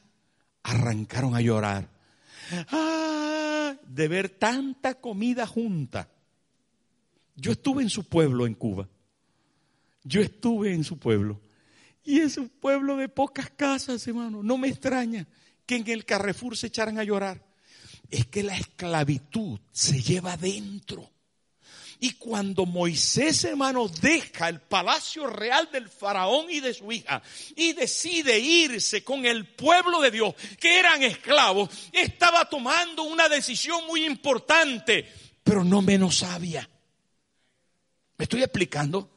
[0.63, 1.89] arrancaron a llorar.
[2.71, 3.75] ¡Ah!
[3.87, 6.11] De ver tanta comida junta.
[7.35, 8.87] Yo estuve en su pueblo en Cuba.
[10.05, 11.41] Yo estuve en su pueblo.
[12.05, 14.43] Y es un pueblo de pocas casas, hermano.
[14.43, 15.27] No me extraña
[15.65, 17.43] que en el Carrefour se echaran a llorar.
[18.11, 21.11] Es que la esclavitud se lleva dentro.
[22.01, 27.23] Y cuando Moisés, hermano, deja el palacio real del faraón y de su hija
[27.57, 33.87] y decide irse con el pueblo de Dios, que eran esclavos, estaba tomando una decisión
[33.87, 35.11] muy importante,
[35.43, 36.69] pero no menos sabia.
[38.17, 39.11] ¿Me estoy explicando?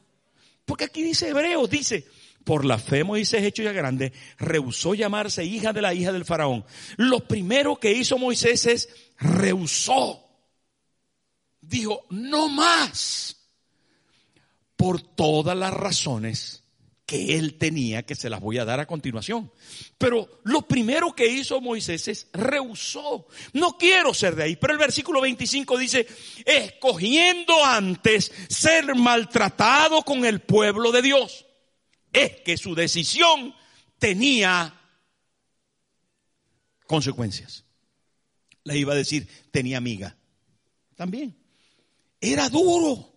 [0.66, 2.08] Porque aquí dice Hebreos, dice,
[2.44, 6.66] por la fe Moisés, hecho ya grande, rehusó llamarse hija de la hija del faraón.
[6.98, 8.90] Lo primero que hizo Moisés es
[9.20, 10.31] rehusó.
[11.72, 13.38] Dijo, no más.
[14.76, 16.64] Por todas las razones
[17.06, 19.52] que él tenía, que se las voy a dar a continuación.
[19.98, 23.26] Pero lo primero que hizo Moisés es rehusó.
[23.54, 24.56] No quiero ser de ahí.
[24.58, 26.06] Pero el versículo 25 dice,
[26.46, 31.46] escogiendo antes ser maltratado con el pueblo de Dios
[32.12, 33.56] es que su decisión
[33.98, 34.78] tenía
[36.86, 37.64] consecuencias.
[38.66, 40.18] Le iba a decir, tenía amiga.
[40.96, 41.41] También.
[42.22, 43.12] Era duro.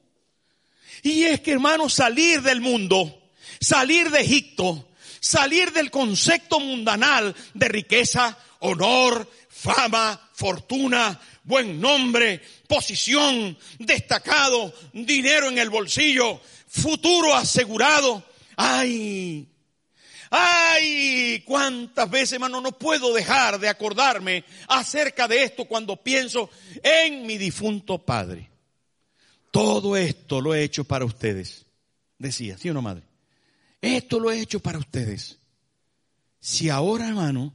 [1.02, 4.88] Y es que, hermano, salir del mundo, salir de Egipto,
[5.20, 15.58] salir del concepto mundanal de riqueza, honor, fama, fortuna, buen nombre, posición, destacado, dinero en
[15.58, 18.24] el bolsillo, futuro asegurado,
[18.56, 19.48] Ay,
[20.30, 26.50] ay, cuántas veces, hermano, no puedo dejar de acordarme acerca de esto cuando pienso
[26.82, 28.53] en mi difunto padre.
[29.54, 31.64] Todo esto lo he hecho para ustedes.
[32.18, 33.04] Decía, ¿sí o no, madre?
[33.80, 35.38] Esto lo he hecho para ustedes.
[36.40, 37.52] Si ahora, hermano,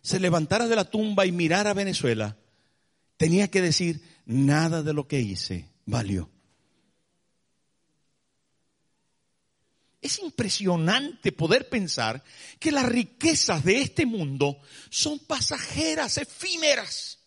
[0.00, 2.38] se levantara de la tumba y mirara a Venezuela,
[3.18, 6.30] tenía que decir, nada de lo que hice valió.
[10.00, 12.24] Es impresionante poder pensar
[12.58, 17.18] que las riquezas de este mundo son pasajeras, efímeras.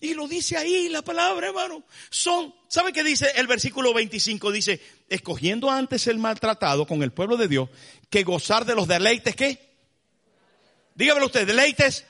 [0.00, 1.84] Y lo dice ahí la palabra, hermano.
[2.08, 4.50] Son, ¿sabe qué dice el versículo 25?
[4.50, 7.68] Dice, escogiendo antes el maltratado con el pueblo de Dios
[8.08, 9.70] que gozar de los deleites, ¿qué?
[10.94, 12.06] Dígamelo usted, deleites.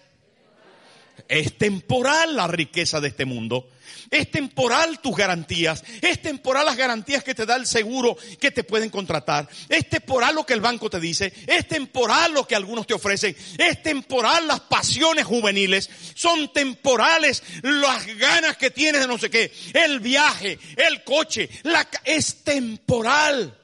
[1.29, 3.69] Es temporal la riqueza de este mundo.
[4.11, 5.85] Es temporal tus garantías.
[6.01, 9.49] Es temporal las garantías que te da el seguro que te pueden contratar.
[9.69, 11.33] Es temporal lo que el banco te dice.
[11.47, 13.37] Es temporal lo que algunos te ofrecen.
[13.59, 15.91] Es temporal las pasiones juveniles.
[16.15, 19.53] Son temporales las ganas que tienes de no sé qué.
[19.73, 23.60] El viaje, el coche, la, es temporal.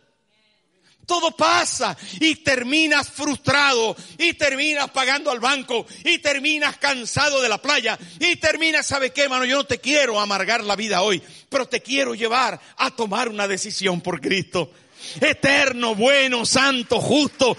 [1.07, 7.63] Todo pasa y terminas frustrado y terminas pagando al banco y terminas cansado de la
[7.63, 9.45] playa y terminas, ¿sabe qué, mano?
[9.45, 13.47] Yo no te quiero amargar la vida hoy, pero te quiero llevar a tomar una
[13.47, 14.73] decisión por Cristo.
[15.21, 17.57] Eterno, bueno, santo, justo,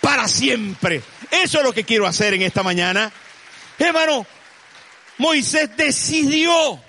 [0.00, 1.02] para siempre.
[1.30, 3.12] Eso es lo que quiero hacer en esta mañana.
[3.78, 4.24] Hermano,
[5.18, 6.80] Moisés decidió.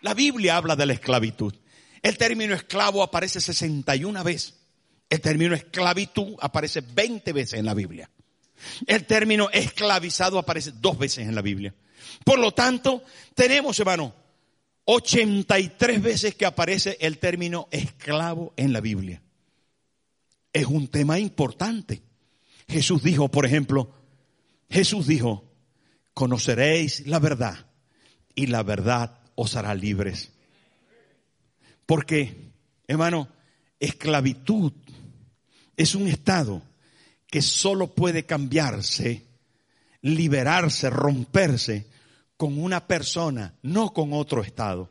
[0.00, 1.54] La Biblia habla de la esclavitud.
[2.00, 4.55] El término esclavo aparece 61 veces.
[5.08, 8.10] El término esclavitud aparece 20 veces en la Biblia.
[8.86, 11.74] El término esclavizado aparece dos veces en la Biblia.
[12.24, 14.14] Por lo tanto, tenemos, hermano,
[14.86, 19.22] 83 veces que aparece el término esclavo en la Biblia.
[20.52, 22.02] Es un tema importante.
[22.68, 23.92] Jesús dijo, por ejemplo,
[24.70, 25.44] Jesús dijo,
[26.14, 27.66] conoceréis la verdad
[28.34, 30.32] y la verdad os hará libres.
[31.84, 32.52] Porque,
[32.88, 33.28] hermano,
[33.78, 34.72] esclavitud
[35.76, 36.62] es un estado
[37.28, 39.22] que solo puede cambiarse,
[40.02, 41.86] liberarse, romperse
[42.36, 44.90] con una persona, no con otro estado.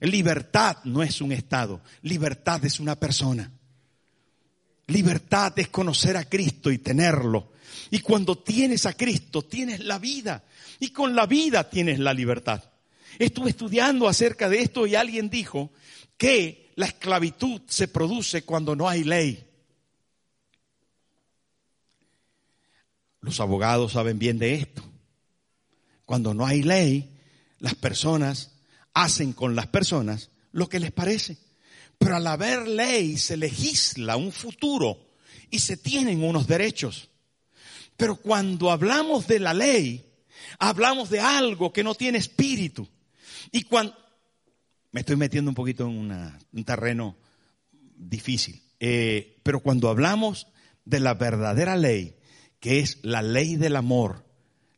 [0.00, 3.50] Libertad no es un estado, libertad es una persona.
[4.86, 7.52] Libertad es conocer a Cristo y tenerlo.
[7.90, 10.44] Y cuando tienes a Cristo, tienes la vida.
[10.80, 12.62] Y con la vida tienes la libertad.
[13.18, 15.70] Estuve estudiando acerca de esto y alguien dijo
[16.18, 19.44] que la esclavitud se produce cuando no hay ley.
[23.24, 24.84] Los abogados saben bien de esto.
[26.04, 27.10] Cuando no hay ley,
[27.58, 28.52] las personas
[28.92, 31.38] hacen con las personas lo que les parece.
[31.96, 34.98] Pero al haber ley se legisla un futuro
[35.50, 37.08] y se tienen unos derechos.
[37.96, 40.04] Pero cuando hablamos de la ley,
[40.58, 42.86] hablamos de algo que no tiene espíritu.
[43.50, 43.96] Y cuando...
[44.92, 47.16] Me estoy metiendo un poquito en un terreno
[47.96, 48.62] difícil.
[48.78, 50.46] Eh, pero cuando hablamos
[50.84, 52.18] de la verdadera ley,
[52.64, 54.24] que es la ley del amor,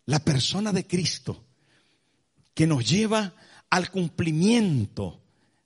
[0.06, 1.44] la persona de Cristo,
[2.52, 3.36] que nos lleva
[3.70, 5.22] al cumplimiento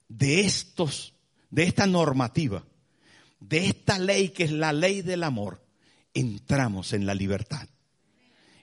[0.07, 1.15] de estos,
[1.49, 2.63] de esta normativa,
[3.39, 5.65] de esta ley que es la ley del amor,
[6.13, 7.67] entramos en la libertad.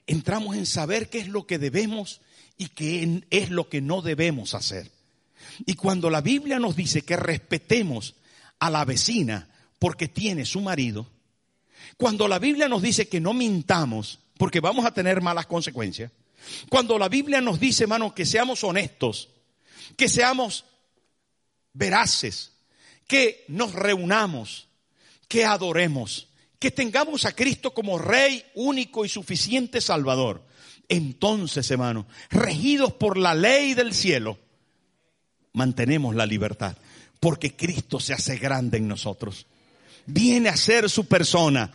[0.07, 2.21] Entramos en saber qué es lo que debemos
[2.57, 4.89] y qué es lo que no debemos hacer.
[5.65, 8.15] Y cuando la Biblia nos dice que respetemos
[8.57, 11.11] a la vecina porque tiene su marido,
[11.97, 16.11] cuando la Biblia nos dice que no mintamos porque vamos a tener malas consecuencias,
[16.69, 19.29] cuando la Biblia nos dice, hermano, que seamos honestos,
[19.97, 20.63] que seamos
[21.73, 22.53] veraces,
[23.05, 24.69] que nos reunamos,
[25.27, 30.45] que adoremos, que tengamos a Cristo como Rey único y suficiente Salvador.
[30.87, 34.39] Entonces, hermano, regidos por la ley del cielo,
[35.53, 36.77] mantenemos la libertad,
[37.19, 39.47] porque Cristo se hace grande en nosotros.
[40.05, 41.71] Viene a ser su persona,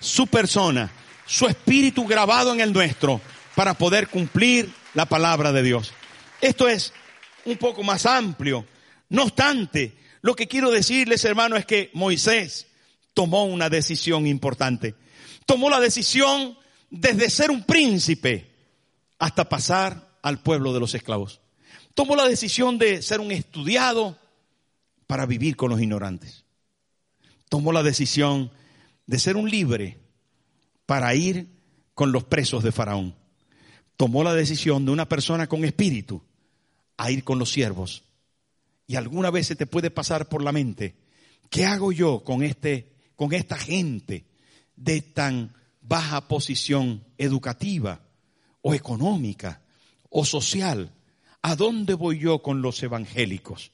[0.00, 0.90] su persona,
[1.26, 3.20] su espíritu grabado en el nuestro,
[3.54, 5.92] para poder cumplir la palabra de Dios.
[6.40, 6.92] Esto es
[7.44, 8.66] un poco más amplio.
[9.08, 12.66] No obstante, lo que quiero decirles, hermano, es que Moisés
[13.14, 14.94] tomó una decisión importante.
[15.46, 16.58] Tomó la decisión
[16.90, 18.50] desde ser un príncipe
[19.18, 21.40] hasta pasar al pueblo de los esclavos.
[21.94, 24.18] Tomó la decisión de ser un estudiado
[25.06, 26.45] para vivir con los ignorantes.
[27.48, 28.50] Tomó la decisión
[29.06, 29.98] de ser un libre
[30.84, 31.48] para ir
[31.94, 33.14] con los presos de Faraón
[33.96, 36.22] tomó la decisión de una persona con espíritu
[36.96, 38.04] a ir con los siervos.
[38.86, 40.96] Y alguna vez se te puede pasar por la mente,
[41.50, 44.26] ¿qué hago yo con este con esta gente
[44.76, 48.00] de tan baja posición educativa
[48.60, 49.62] o económica
[50.10, 50.92] o social?
[51.42, 53.72] ¿A dónde voy yo con los evangélicos?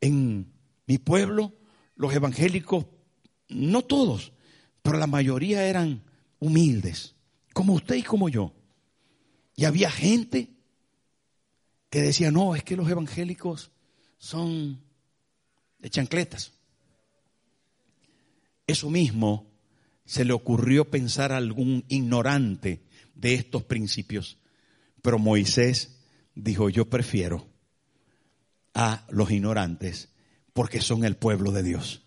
[0.00, 0.52] En
[0.86, 1.52] mi pueblo,
[1.98, 2.86] los evangélicos,
[3.48, 4.32] no todos,
[4.82, 6.02] pero la mayoría eran
[6.38, 7.16] humildes,
[7.52, 8.54] como usted y como yo.
[9.56, 10.48] Y había gente
[11.90, 13.72] que decía, no, es que los evangélicos
[14.16, 14.80] son
[15.80, 16.52] de chancletas.
[18.66, 19.50] Eso mismo
[20.04, 22.84] se le ocurrió pensar a algún ignorante
[23.14, 24.38] de estos principios.
[25.02, 25.98] Pero Moisés
[26.36, 27.48] dijo, yo prefiero
[28.72, 30.10] a los ignorantes
[30.52, 32.02] porque son el pueblo de Dios.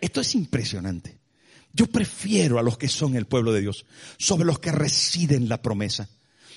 [0.00, 1.18] Esto es impresionante.
[1.72, 3.84] Yo prefiero a los que son el pueblo de Dios
[4.16, 6.08] sobre los que residen la promesa.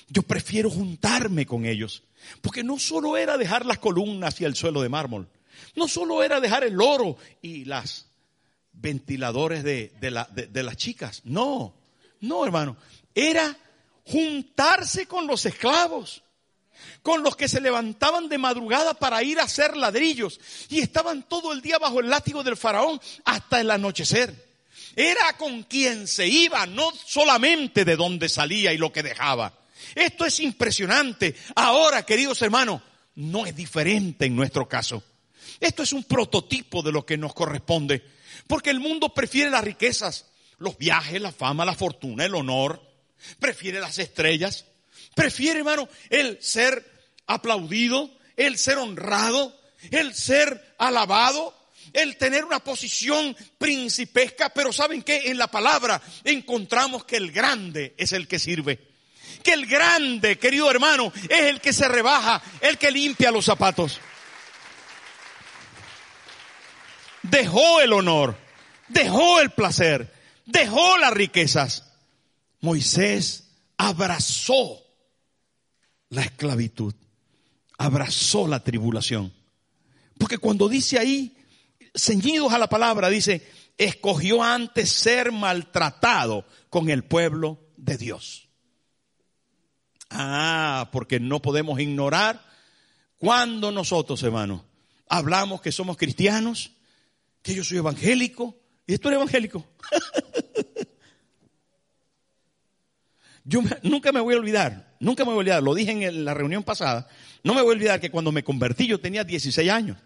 [0.08, 2.02] Yo prefiero juntarme con ellos.
[2.40, 5.28] Porque no solo era dejar las columnas y el suelo de mármol.
[5.76, 8.06] No solo era dejar el oro y las
[8.72, 11.22] ventiladores de, de las chicas.
[11.24, 11.74] No,
[12.20, 12.76] no hermano.
[13.14, 13.56] Era
[14.04, 16.22] juntarse con los esclavos
[17.02, 21.52] con los que se levantaban de madrugada para ir a hacer ladrillos y estaban todo
[21.52, 24.52] el día bajo el látigo del faraón hasta el anochecer.
[24.94, 29.52] Era con quien se iba, no solamente de donde salía y lo que dejaba.
[29.94, 31.34] Esto es impresionante.
[31.54, 32.82] Ahora, queridos hermanos,
[33.14, 35.02] no es diferente en nuestro caso.
[35.60, 38.04] Esto es un prototipo de lo que nos corresponde.
[38.46, 40.26] Porque el mundo prefiere las riquezas,
[40.58, 42.82] los viajes, la fama, la fortuna, el honor.
[43.38, 44.64] Prefiere las estrellas.
[45.14, 46.90] Prefiere, hermano, el ser
[47.26, 49.58] aplaudido, el ser honrado,
[49.90, 51.54] el ser alabado,
[51.92, 54.48] el tener una posición principesca.
[54.50, 55.30] Pero ¿saben qué?
[55.30, 58.92] En la palabra encontramos que el grande es el que sirve
[59.42, 63.98] que el grande, querido hermano, es el que se rebaja, el que limpia los zapatos.
[67.22, 68.36] Dejó el honor,
[68.88, 70.12] dejó el placer,
[70.46, 71.84] dejó las riquezas.
[72.60, 73.44] Moisés
[73.76, 74.81] abrazó
[76.12, 76.94] la esclavitud,
[77.78, 79.32] abrazó la tribulación.
[80.18, 81.34] Porque cuando dice ahí,
[81.94, 83.48] ceñidos a la palabra, dice,
[83.78, 88.50] escogió antes ser maltratado con el pueblo de Dios.
[90.10, 92.44] Ah, porque no podemos ignorar
[93.16, 94.60] cuando nosotros, hermanos,
[95.08, 96.72] hablamos que somos cristianos,
[97.40, 98.54] que yo soy evangélico,
[98.86, 99.66] y esto es evangélico.
[103.44, 106.32] Yo nunca me voy a olvidar, nunca me voy a olvidar, lo dije en la
[106.32, 107.08] reunión pasada,
[107.42, 109.98] no me voy a olvidar que cuando me convertí yo tenía 16 años.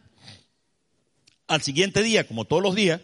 [1.46, 3.00] Al siguiente día, como todos los días,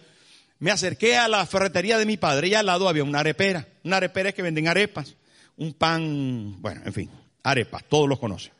[0.58, 3.68] me acerqué a la ferretería de mi padre y al lado había una arepera.
[3.84, 5.14] Una arepera es que venden arepas,
[5.56, 7.10] un pan, bueno, en fin,
[7.42, 8.52] arepas, todos los conocen.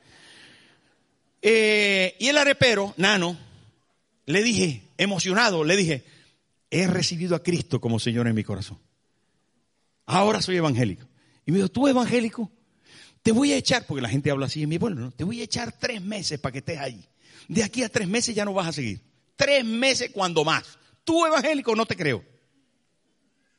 [1.41, 3.37] Eh, y el arepero, Nano,
[4.27, 6.05] le dije, emocionado, le dije,
[6.71, 8.79] he recibido a Cristo como Señor en mi corazón.
[10.07, 11.07] Ahora soy evangélico.
[11.47, 12.51] Y me dijo, ¿tú evangélico?
[13.23, 15.11] Te voy a echar, porque la gente habla así en mi pueblo, ¿no?
[15.13, 17.05] Te voy a echar tres meses para que estés ahí.
[17.49, 19.01] De aquí a tres meses ya no vas a seguir.
[19.37, 20.79] Tres meses cuando más.
[21.05, 22.25] Tú evangélico no te creo.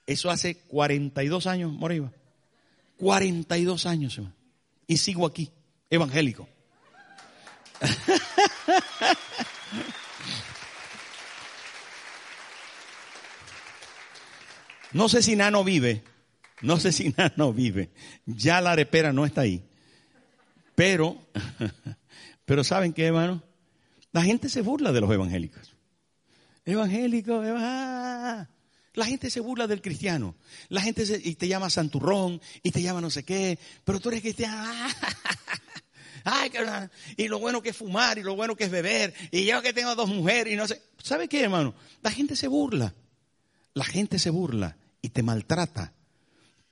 [0.05, 2.11] Eso hace 42 años, Moriva.
[2.97, 4.35] 42 años, hermano.
[4.87, 5.49] Y sigo aquí,
[5.89, 6.47] evangélico.
[14.93, 16.03] No sé si Nano vive,
[16.63, 17.91] no sé si Nano vive.
[18.25, 19.63] Ya la arepera no está ahí.
[20.75, 21.17] Pero,
[22.45, 23.43] pero ¿saben qué, hermano?
[24.11, 25.75] La gente se burla de los evangélicos.
[26.65, 28.47] Evangélico, ah.
[28.93, 30.35] la gente se burla del cristiano.
[30.69, 34.09] La gente se, y te llama santurrón y te llama no sé qué, pero tú
[34.09, 34.71] eres cristiano.
[36.23, 36.51] Ay,
[37.17, 39.73] y lo bueno que es fumar y lo bueno que es beber y yo que
[39.73, 40.81] tengo dos mujeres y no sé.
[41.03, 41.75] ¿Sabe qué, hermano?
[42.01, 42.93] La gente se burla.
[43.73, 45.93] La gente se burla y te maltrata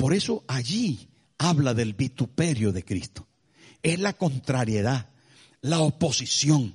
[0.01, 3.27] por eso allí habla del vituperio de Cristo.
[3.83, 5.11] Es la contrariedad,
[5.61, 6.73] la oposición,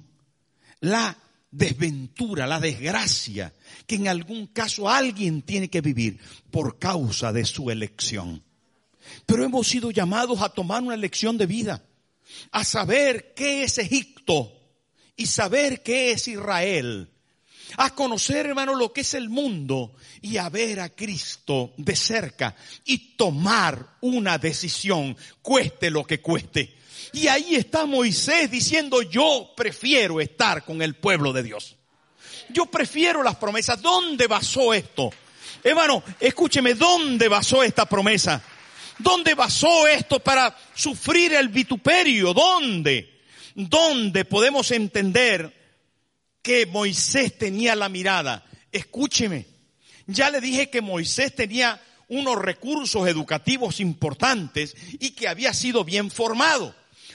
[0.78, 1.18] la
[1.50, 3.52] desventura, la desgracia
[3.84, 6.20] que en algún caso alguien tiene que vivir
[6.52, 8.44] por causa de su elección.
[9.26, 11.84] Pero hemos sido llamados a tomar una elección de vida,
[12.52, 14.52] a saber qué es Egipto
[15.16, 17.10] y saber qué es Israel
[17.76, 22.54] a conocer, hermano, lo que es el mundo y a ver a Cristo de cerca
[22.84, 26.76] y tomar una decisión, cueste lo que cueste.
[27.12, 31.76] Y ahí está Moisés diciendo, yo prefiero estar con el pueblo de Dios.
[32.48, 33.80] Yo prefiero las promesas.
[33.80, 35.10] ¿Dónde basó esto?
[35.62, 38.42] Hermano, escúcheme, ¿dónde basó esta promesa?
[38.98, 42.32] ¿Dónde basó esto para sufrir el vituperio?
[42.32, 43.20] ¿Dónde?
[43.54, 45.55] ¿Dónde podemos entender
[46.46, 48.46] que Moisés tenía la mirada.
[48.70, 49.46] Escúcheme,
[50.06, 56.08] ya le dije que Moisés tenía unos recursos educativos importantes y que había sido bien
[56.08, 56.72] formado.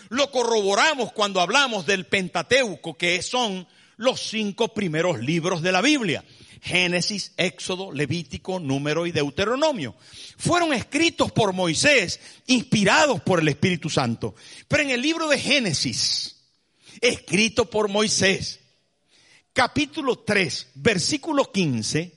[0.10, 3.66] Lo corroboramos cuando hablamos del Pentateuco, que son
[3.96, 6.26] los cinco primeros libros de la Biblia.
[6.62, 9.96] Génesis, Éxodo, Levítico, Número y Deuteronomio.
[10.36, 14.36] Fueron escritos por Moisés, inspirados por el Espíritu Santo.
[14.68, 16.36] Pero en el libro de Génesis,
[17.00, 18.61] escrito por Moisés,
[19.54, 22.12] capítulo 3, versículo 15,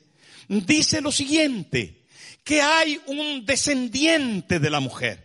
[0.49, 2.05] dice lo siguiente,
[2.43, 5.25] que hay un descendiente de la mujer,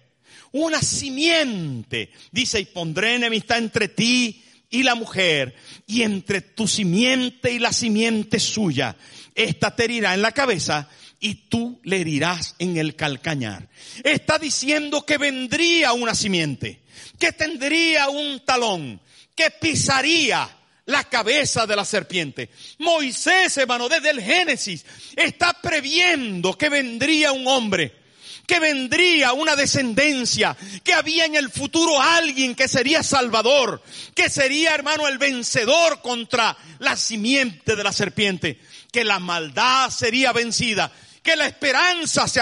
[0.51, 5.55] una simiente, dice, y pondré enemistad entre ti y la mujer,
[5.86, 8.95] y entre tu simiente y la simiente suya,
[9.36, 10.89] esta te herirá en la cabeza
[11.20, 13.70] y tú le herirás en el calcañar.
[14.03, 16.82] Está diciendo que vendría una simiente,
[17.20, 19.01] que tendría un talón,
[19.36, 20.49] que pisaría
[20.89, 22.49] la cabeza de la serpiente.
[22.79, 24.85] Moisés, hermano, desde el Génesis,
[25.15, 27.99] está previendo que vendría un hombre
[28.47, 33.83] que vendría una descendencia, que había en el futuro alguien que sería salvador,
[34.15, 38.59] que sería, hermano, el vencedor contra la simiente de la serpiente,
[38.91, 42.41] que la maldad sería vencida, que la esperanza se,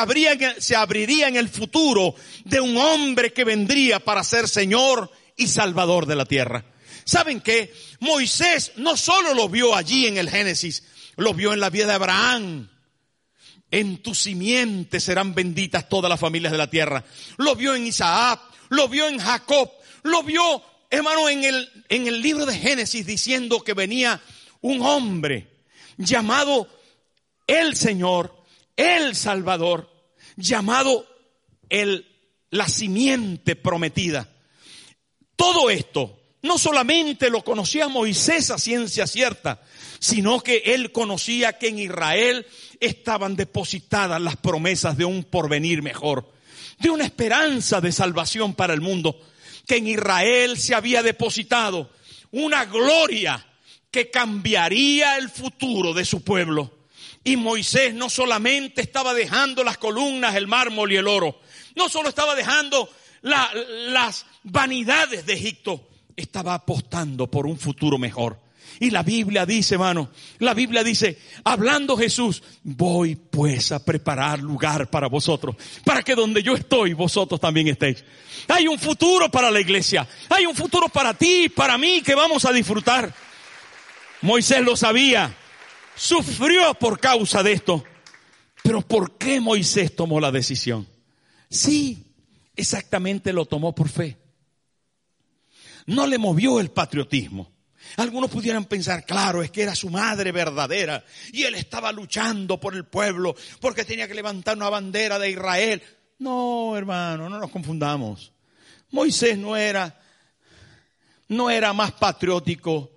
[0.60, 6.06] se abriría en el futuro de un hombre que vendría para ser Señor y Salvador
[6.06, 6.64] de la tierra.
[7.08, 7.74] ¿Saben qué?
[8.02, 10.84] Moisés no solo lo vio allí en el Génesis,
[11.16, 12.70] lo vio en la vida de Abraham.
[13.72, 17.06] En tu simiente serán benditas todas las familias de la tierra.
[17.38, 19.72] Lo vio en Isaac, lo vio en Jacob,
[20.04, 24.22] lo vio, hermano, en el, en el libro de Génesis diciendo que venía
[24.60, 25.64] un hombre
[25.96, 26.68] llamado
[27.48, 28.36] el Señor,
[28.76, 29.90] el Salvador,
[30.36, 31.08] llamado
[31.70, 32.06] el,
[32.50, 34.30] la simiente prometida.
[35.38, 39.62] Todo esto no solamente lo conocía Moisés a ciencia cierta,
[40.00, 42.46] sino que él conocía que en Israel
[42.80, 46.36] estaban depositadas las promesas de un porvenir mejor.
[46.80, 49.20] de una esperanza de salvación para el mundo,
[49.66, 51.90] que en Israel se había depositado
[52.32, 53.44] una gloria
[53.90, 56.72] que cambiaría el futuro de su pueblo.
[57.24, 61.42] Y Moisés no solamente estaba dejando las columnas, el mármol y el oro,
[61.76, 62.90] no solo estaba dejando
[63.22, 65.88] las vanidades de Egipto,
[66.18, 68.42] estaba apostando por un futuro mejor.
[68.80, 70.10] Y la Biblia dice, hermano,
[70.40, 75.56] la Biblia dice, hablando Jesús, voy pues a preparar lugar para vosotros,
[75.86, 78.04] para que donde yo estoy, vosotros también estéis.
[78.48, 82.46] Hay un futuro para la iglesia, hay un futuro para ti, para mí, que vamos
[82.46, 83.14] a disfrutar.
[84.22, 85.34] Moisés lo sabía,
[85.96, 87.84] sufrió por causa de esto.
[88.64, 90.88] Pero ¿por qué Moisés tomó la decisión?
[91.50, 92.04] Sí,
[92.56, 94.18] exactamente lo tomó por fe.
[95.88, 97.52] No le movió el patriotismo.
[97.96, 102.76] Algunos pudieran pensar, claro, es que era su madre verdadera y él estaba luchando por
[102.76, 105.82] el pueblo porque tenía que levantar una bandera de Israel.
[106.20, 108.34] No, hermano, no nos confundamos.
[108.92, 110.00] Moisés no era,
[111.30, 112.92] no era más patriótico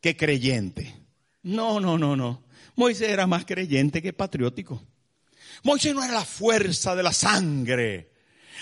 [0.00, 0.94] que creyente.
[1.42, 2.44] No, no, no, no.
[2.76, 4.82] Moisés era más creyente que patriótico.
[5.62, 8.13] Moisés no era la fuerza de la sangre.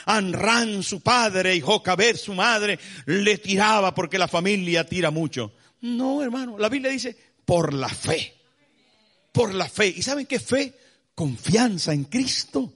[0.07, 5.53] Anran, su padre, y Jocabed, su madre, le tiraba porque la familia tira mucho.
[5.82, 8.34] No, hermano, la Biblia dice, por la fe.
[9.32, 9.88] Por la fe.
[9.88, 10.74] ¿Y saben qué fe?
[11.14, 12.72] Confianza en Cristo.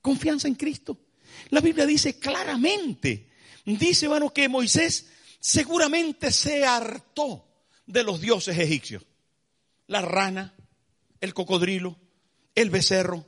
[0.00, 0.98] Confianza en Cristo.
[1.50, 3.28] La Biblia dice claramente,
[3.64, 5.06] dice, hermano, que Moisés
[5.38, 7.46] seguramente se hartó
[7.86, 9.04] de los dioses egipcios.
[9.86, 10.54] La rana,
[11.20, 11.96] el cocodrilo,
[12.54, 13.26] el becerro,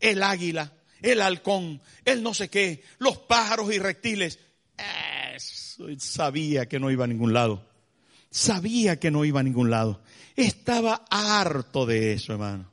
[0.00, 0.72] el águila,
[1.02, 4.38] el halcón, el no sé qué, los pájaros y reptiles.
[5.98, 7.64] sabía que no iba a ningún lado.
[8.30, 10.02] Sabía que no iba a ningún lado.
[10.34, 12.70] Estaba harto de eso, hermano.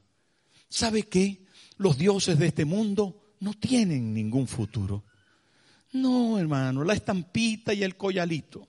[0.67, 1.45] ¿Sabe qué?
[1.77, 5.03] Los dioses de este mundo no tienen ningún futuro.
[5.93, 8.67] No, hermano, la estampita y el collalito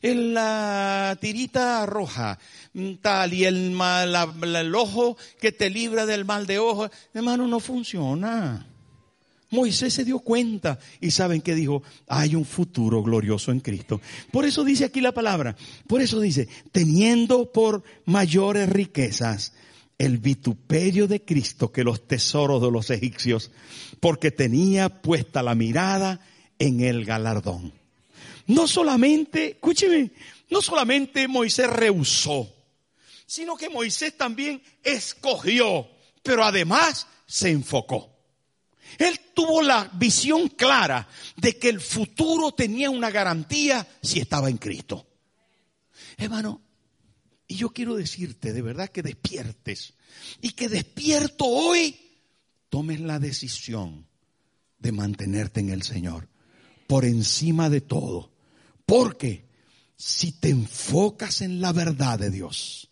[0.00, 2.38] en la tirita roja,
[2.74, 7.46] mm, tal, y el, mal, el ojo que te libra del mal de ojo, hermano,
[7.46, 8.66] no funciona.
[9.52, 14.00] Moisés se dio cuenta y saben que dijo, hay un futuro glorioso en Cristo.
[14.30, 15.54] Por eso dice aquí la palabra,
[15.86, 19.52] por eso dice, teniendo por mayores riquezas
[19.98, 23.50] el vituperio de Cristo que los tesoros de los egipcios,
[24.00, 26.20] porque tenía puesta la mirada
[26.58, 27.74] en el galardón.
[28.46, 30.12] No solamente, escúcheme,
[30.50, 32.50] no solamente Moisés rehusó,
[33.26, 35.86] sino que Moisés también escogió,
[36.22, 38.11] pero además se enfocó.
[38.98, 44.58] Él tuvo la visión clara de que el futuro tenía una garantía si estaba en
[44.58, 45.06] Cristo.
[46.16, 46.60] Hermano,
[47.46, 49.94] y yo quiero decirte de verdad que despiertes
[50.40, 51.98] y que despierto hoy
[52.68, 54.06] tomes la decisión
[54.78, 56.28] de mantenerte en el Señor
[56.86, 58.32] por encima de todo
[58.86, 59.48] porque
[59.96, 62.90] si te enfocas en la verdad de Dios,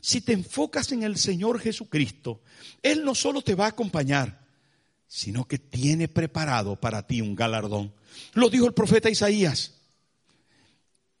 [0.00, 2.42] si te enfocas en el Señor Jesucristo,
[2.82, 4.39] Él no solo te va a acompañar,
[5.12, 7.92] sino que tiene preparado para ti un galardón.
[8.34, 9.74] Lo dijo el profeta Isaías.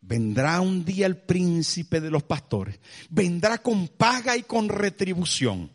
[0.00, 2.78] Vendrá un día el príncipe de los pastores.
[3.10, 5.72] Vendrá con paga y con retribución.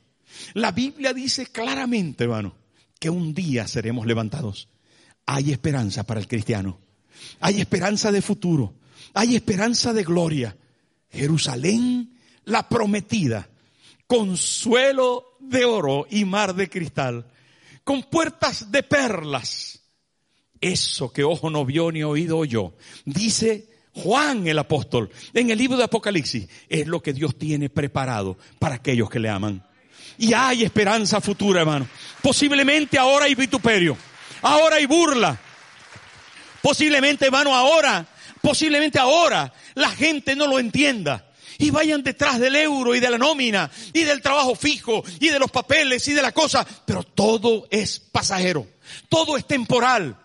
[0.53, 2.55] La Biblia dice claramente, hermano,
[3.01, 4.69] que un día seremos levantados.
[5.25, 6.79] Hay esperanza para el cristiano.
[7.41, 8.75] Hay esperanza de futuro.
[9.13, 10.55] Hay esperanza de gloria.
[11.09, 13.49] Jerusalén, la prometida,
[14.07, 17.25] consuelo de oro y mar de cristal,
[17.85, 19.79] con puertas de perlas.
[20.59, 22.73] Eso que ojo no vio ni oído oyó.
[23.05, 28.37] Dice Juan el apóstol en el libro de Apocalipsis, es lo que Dios tiene preparado
[28.59, 29.65] para aquellos que le aman.
[30.17, 31.87] Y hay esperanza futura, hermano.
[32.21, 33.95] Posiblemente ahora hay vituperio,
[34.41, 35.39] ahora hay burla,
[36.65, 38.07] Posiblemente, hermano, ahora,
[38.41, 41.23] posiblemente ahora la gente no lo entienda.
[41.57, 45.39] Y vayan detrás del euro y de la nómina y del trabajo fijo y de
[45.39, 46.65] los papeles y de la cosa.
[46.85, 48.67] Pero todo es pasajero.
[49.09, 50.17] Todo es temporal.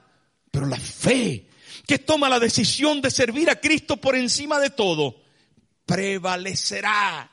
[0.50, 1.46] Pero la fe
[1.86, 5.22] que toma la decisión de servir a Cristo por encima de todo,
[5.86, 7.30] prevalecerá.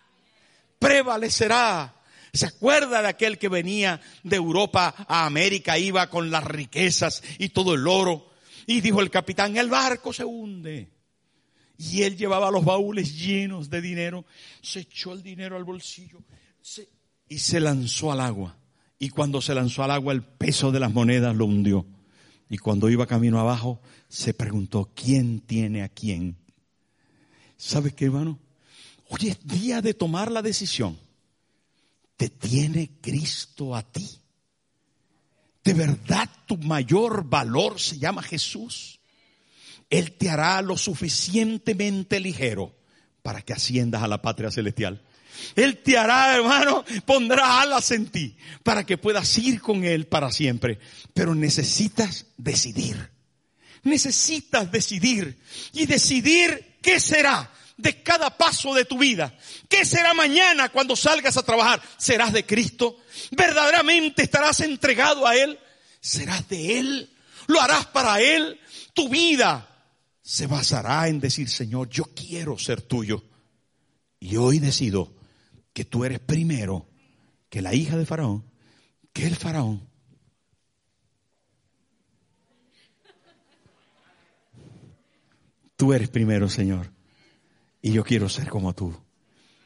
[0.80, 1.94] Prevalecerá.
[2.34, 7.50] ¿Se acuerda de aquel que venía de Europa a América, iba con las riquezas y
[7.50, 8.32] todo el oro?
[8.66, 10.90] Y dijo el capitán, el barco se hunde.
[11.78, 14.26] Y él llevaba los baúles llenos de dinero,
[14.62, 16.20] se echó el dinero al bolsillo
[17.30, 18.58] y se lanzó al agua.
[19.00, 21.86] Y cuando se lanzó al agua, el peso de las monedas lo hundió.
[22.50, 26.38] Y cuando iba camino abajo, se preguntó, ¿quién tiene a quién?
[27.58, 28.40] ¿Sabes qué, hermano?
[29.10, 30.98] Hoy es día de tomar la decisión.
[32.16, 34.22] Te tiene Cristo a ti
[35.68, 38.97] ¿De verdad tu mayor valor se llama Jesús?
[39.90, 42.76] Él te hará lo suficientemente ligero
[43.22, 45.02] para que asciendas a la patria celestial.
[45.56, 50.32] Él te hará, hermano, pondrá alas en ti para que puedas ir con Él para
[50.32, 50.80] siempre.
[51.14, 53.12] Pero necesitas decidir.
[53.84, 55.38] Necesitas decidir
[55.74, 59.38] y decidir qué será de cada paso de tu vida.
[59.70, 61.82] ¿Qué será mañana cuando salgas a trabajar?
[61.98, 63.00] ¿Serás de Cristo?
[63.32, 65.58] ¿Verdaderamente estarás entregado a Él?
[66.02, 67.10] ¿Serás de Él?
[67.46, 68.60] ¿Lo harás para Él?
[68.94, 69.77] Tu vida
[70.28, 73.24] se basará en decir, Señor, yo quiero ser tuyo.
[74.20, 75.16] Y hoy decido
[75.72, 76.90] que tú eres primero
[77.50, 78.44] que la hija de Faraón,
[79.14, 79.88] que el Faraón.
[85.78, 86.92] Tú eres primero, Señor.
[87.82, 88.94] Y yo quiero ser como tú.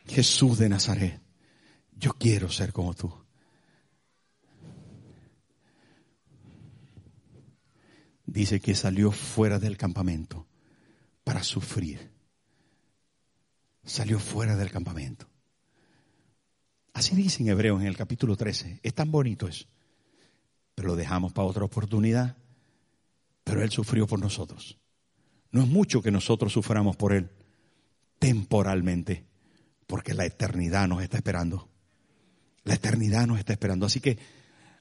[0.05, 1.19] Jesús de Nazaret.
[1.93, 3.11] Yo quiero ser como tú.
[8.27, 10.50] Dice que salió fuera del campamento
[11.23, 12.11] para sufrir.
[13.83, 15.27] Salió fuera del campamento.
[16.93, 18.79] Así dice en Hebreos en el capítulo 13.
[18.83, 19.65] Es tan bonito eso.
[20.75, 22.37] Pero lo dejamos para otra oportunidad.
[23.43, 24.77] Pero Él sufrió por nosotros.
[25.51, 27.29] No es mucho que nosotros suframos por Él
[28.19, 29.25] temporalmente,
[29.87, 31.69] porque la eternidad nos está esperando.
[32.63, 33.87] La eternidad nos está esperando.
[33.87, 34.19] Así que,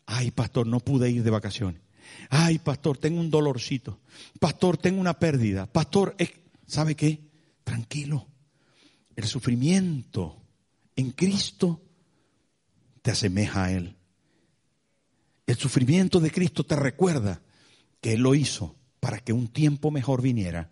[0.05, 1.80] ay, pastor, no pude ir de vacaciones.
[2.28, 4.00] Ay, pastor, tengo un dolorcito.
[4.38, 5.66] Pastor, tengo una pérdida.
[5.66, 6.16] Pastor,
[6.66, 7.20] ¿sabe qué?
[7.64, 8.28] Tranquilo.
[9.16, 10.42] El sufrimiento
[10.96, 11.82] en Cristo
[13.02, 13.96] te asemeja a Él.
[15.46, 17.42] El sufrimiento de Cristo te recuerda
[18.00, 20.70] que Él lo hizo para que un tiempo mejor viniera.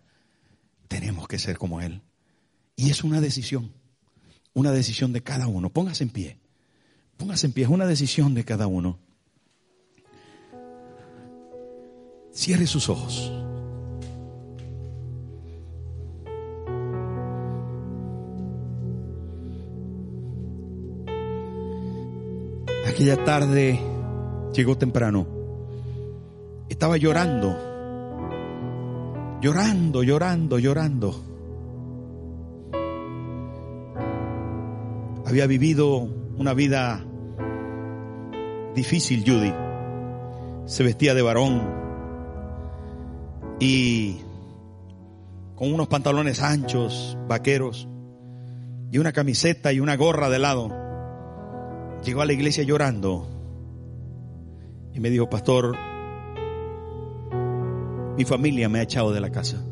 [0.87, 2.01] Tenemos que ser como Él.
[2.75, 3.73] Y es una decisión,
[4.53, 5.69] una decisión de cada uno.
[5.69, 6.39] Póngase en pie,
[7.17, 8.99] póngase en pie, es una decisión de cada uno.
[12.39, 13.33] Cierre sus ojos.
[22.87, 23.77] Aquella tarde
[24.53, 25.27] llegó temprano.
[26.69, 27.57] Estaba llorando,
[29.41, 31.15] llorando, llorando, llorando.
[35.25, 37.03] Había vivido una vida
[38.73, 39.53] difícil, Judy.
[40.67, 41.88] Se vestía de varón
[43.59, 44.17] y
[45.55, 47.87] con unos pantalones anchos, vaqueros,
[48.91, 50.71] y una camiseta y una gorra de lado.
[52.03, 53.27] Llegó a la iglesia llorando
[54.93, 55.75] y me dijo, pastor,
[58.17, 59.63] mi familia me ha echado de la casa.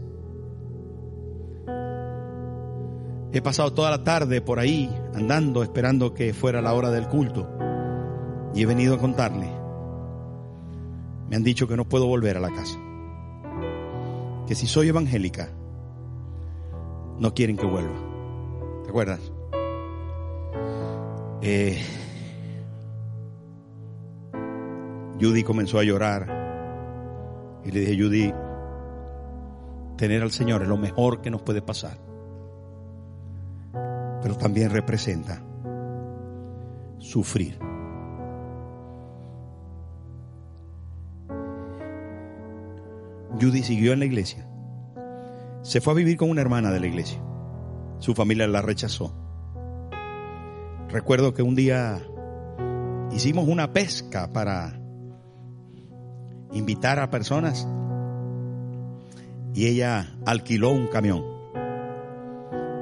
[3.31, 7.47] He pasado toda la tarde por ahí andando esperando que fuera la hora del culto
[8.53, 9.49] y he venido a contarle.
[11.29, 12.79] Me han dicho que no puedo volver a la casa.
[14.47, 15.49] Que si soy evangélica,
[17.19, 17.95] no quieren que vuelva.
[18.83, 19.19] ¿Te acuerdas?
[21.41, 21.79] Eh,
[25.19, 28.33] Judy comenzó a llorar y le dije, Judy,
[29.97, 32.07] tener al Señor es lo mejor que nos puede pasar
[34.21, 35.41] pero también representa
[36.97, 37.57] sufrir.
[43.39, 44.47] Judy siguió en la iglesia.
[45.61, 47.21] Se fue a vivir con una hermana de la iglesia.
[47.99, 49.13] Su familia la rechazó.
[50.89, 52.01] Recuerdo que un día
[53.11, 54.79] hicimos una pesca para
[56.53, 57.67] invitar a personas
[59.53, 61.23] y ella alquiló un camión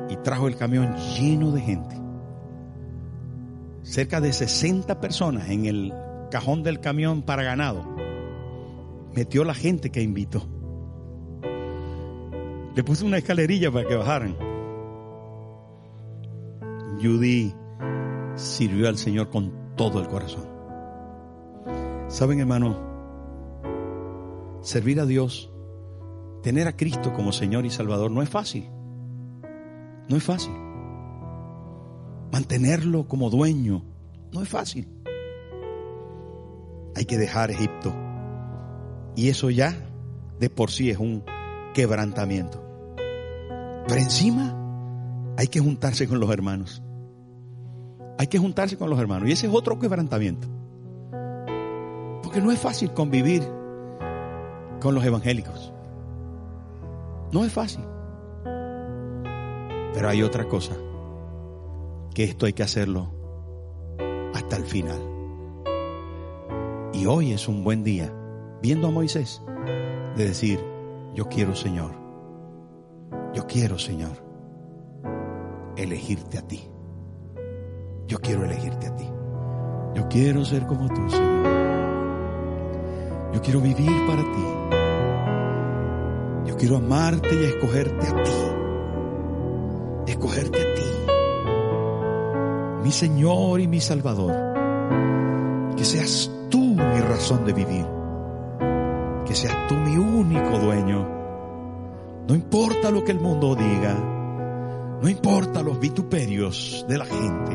[0.10, 1.95] y trajo el camión lleno de gente.
[3.82, 5.93] Cerca de 60 personas en el
[6.30, 7.95] cajón del camión para ganado.
[9.16, 10.45] Metió la gente que invitó.
[12.76, 14.36] Le puso una escalerilla para que bajaran.
[17.01, 17.53] Judy
[18.36, 20.45] sirvió al Señor con todo el corazón.
[22.09, 22.78] Saben, hermano,
[24.61, 25.49] servir a Dios,
[26.43, 28.70] tener a Cristo como Señor y Salvador no es fácil.
[30.09, 30.53] No es fácil.
[32.32, 33.86] Mantenerlo como dueño
[34.34, 34.89] no es fácil.
[36.95, 38.05] Hay que dejar Egipto.
[39.16, 39.76] Y eso ya
[40.39, 41.24] de por sí es un
[41.74, 42.61] quebrantamiento.
[43.88, 44.55] Pero encima
[45.38, 46.82] hay que juntarse con los hermanos.
[48.18, 49.30] Hay que juntarse con los hermanos.
[49.30, 50.47] Y ese es otro quebrantamiento.
[52.24, 53.43] Porque no es fácil convivir
[54.82, 55.74] con los evangélicos.
[57.32, 57.84] No es fácil.
[59.93, 60.76] Pero hay otra cosa,
[62.13, 63.11] que esto hay que hacerlo
[64.34, 64.99] hasta el final.
[66.93, 68.11] Y hoy es un buen día,
[68.66, 69.43] viendo a Moisés,
[70.18, 70.59] de decir,
[71.13, 71.91] yo quiero Señor,
[73.32, 74.18] yo quiero Señor,
[75.78, 76.68] elegirte a ti.
[78.07, 79.07] Yo quiero elegirte a ti.
[79.93, 81.45] Yo quiero ser como tú, Señor.
[83.34, 84.45] Yo quiero vivir para ti.
[86.49, 88.32] Yo quiero amarte y escogerte a ti.
[90.07, 90.82] Escogerte a ti.
[92.84, 94.34] Mi Señor y mi Salvador.
[95.78, 97.84] Que seas tú mi razón de vivir.
[99.36, 101.05] Seas tú mi único dueño.
[102.25, 103.93] No importa lo que el mundo diga.
[105.01, 107.51] No importa los vituperios de la gente.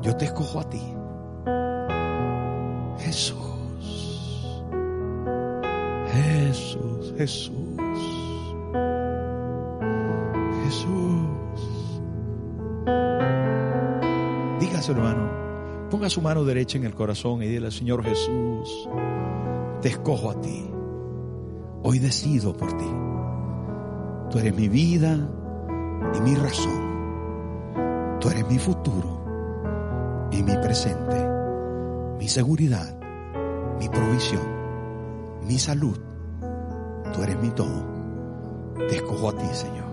[0.00, 0.80] Yo te escojo a ti.
[3.00, 4.64] Jesús.
[6.12, 8.54] Jesús, Jesús.
[10.64, 12.00] Jesús.
[14.58, 15.28] Dígase, hermano.
[15.90, 18.88] Ponga su mano derecha en el corazón y dile, Señor Jesús,
[19.80, 20.70] te escojo a ti.
[21.82, 22.90] Hoy decido por ti.
[24.30, 25.16] Tú eres mi vida
[26.14, 28.18] y mi razón.
[28.20, 31.28] Tú eres mi futuro y mi presente,
[32.18, 32.98] mi seguridad,
[33.78, 34.42] mi provisión,
[35.46, 35.98] mi salud.
[37.12, 37.86] Tú eres mi todo.
[38.88, 39.87] Te escojo a ti, Señor.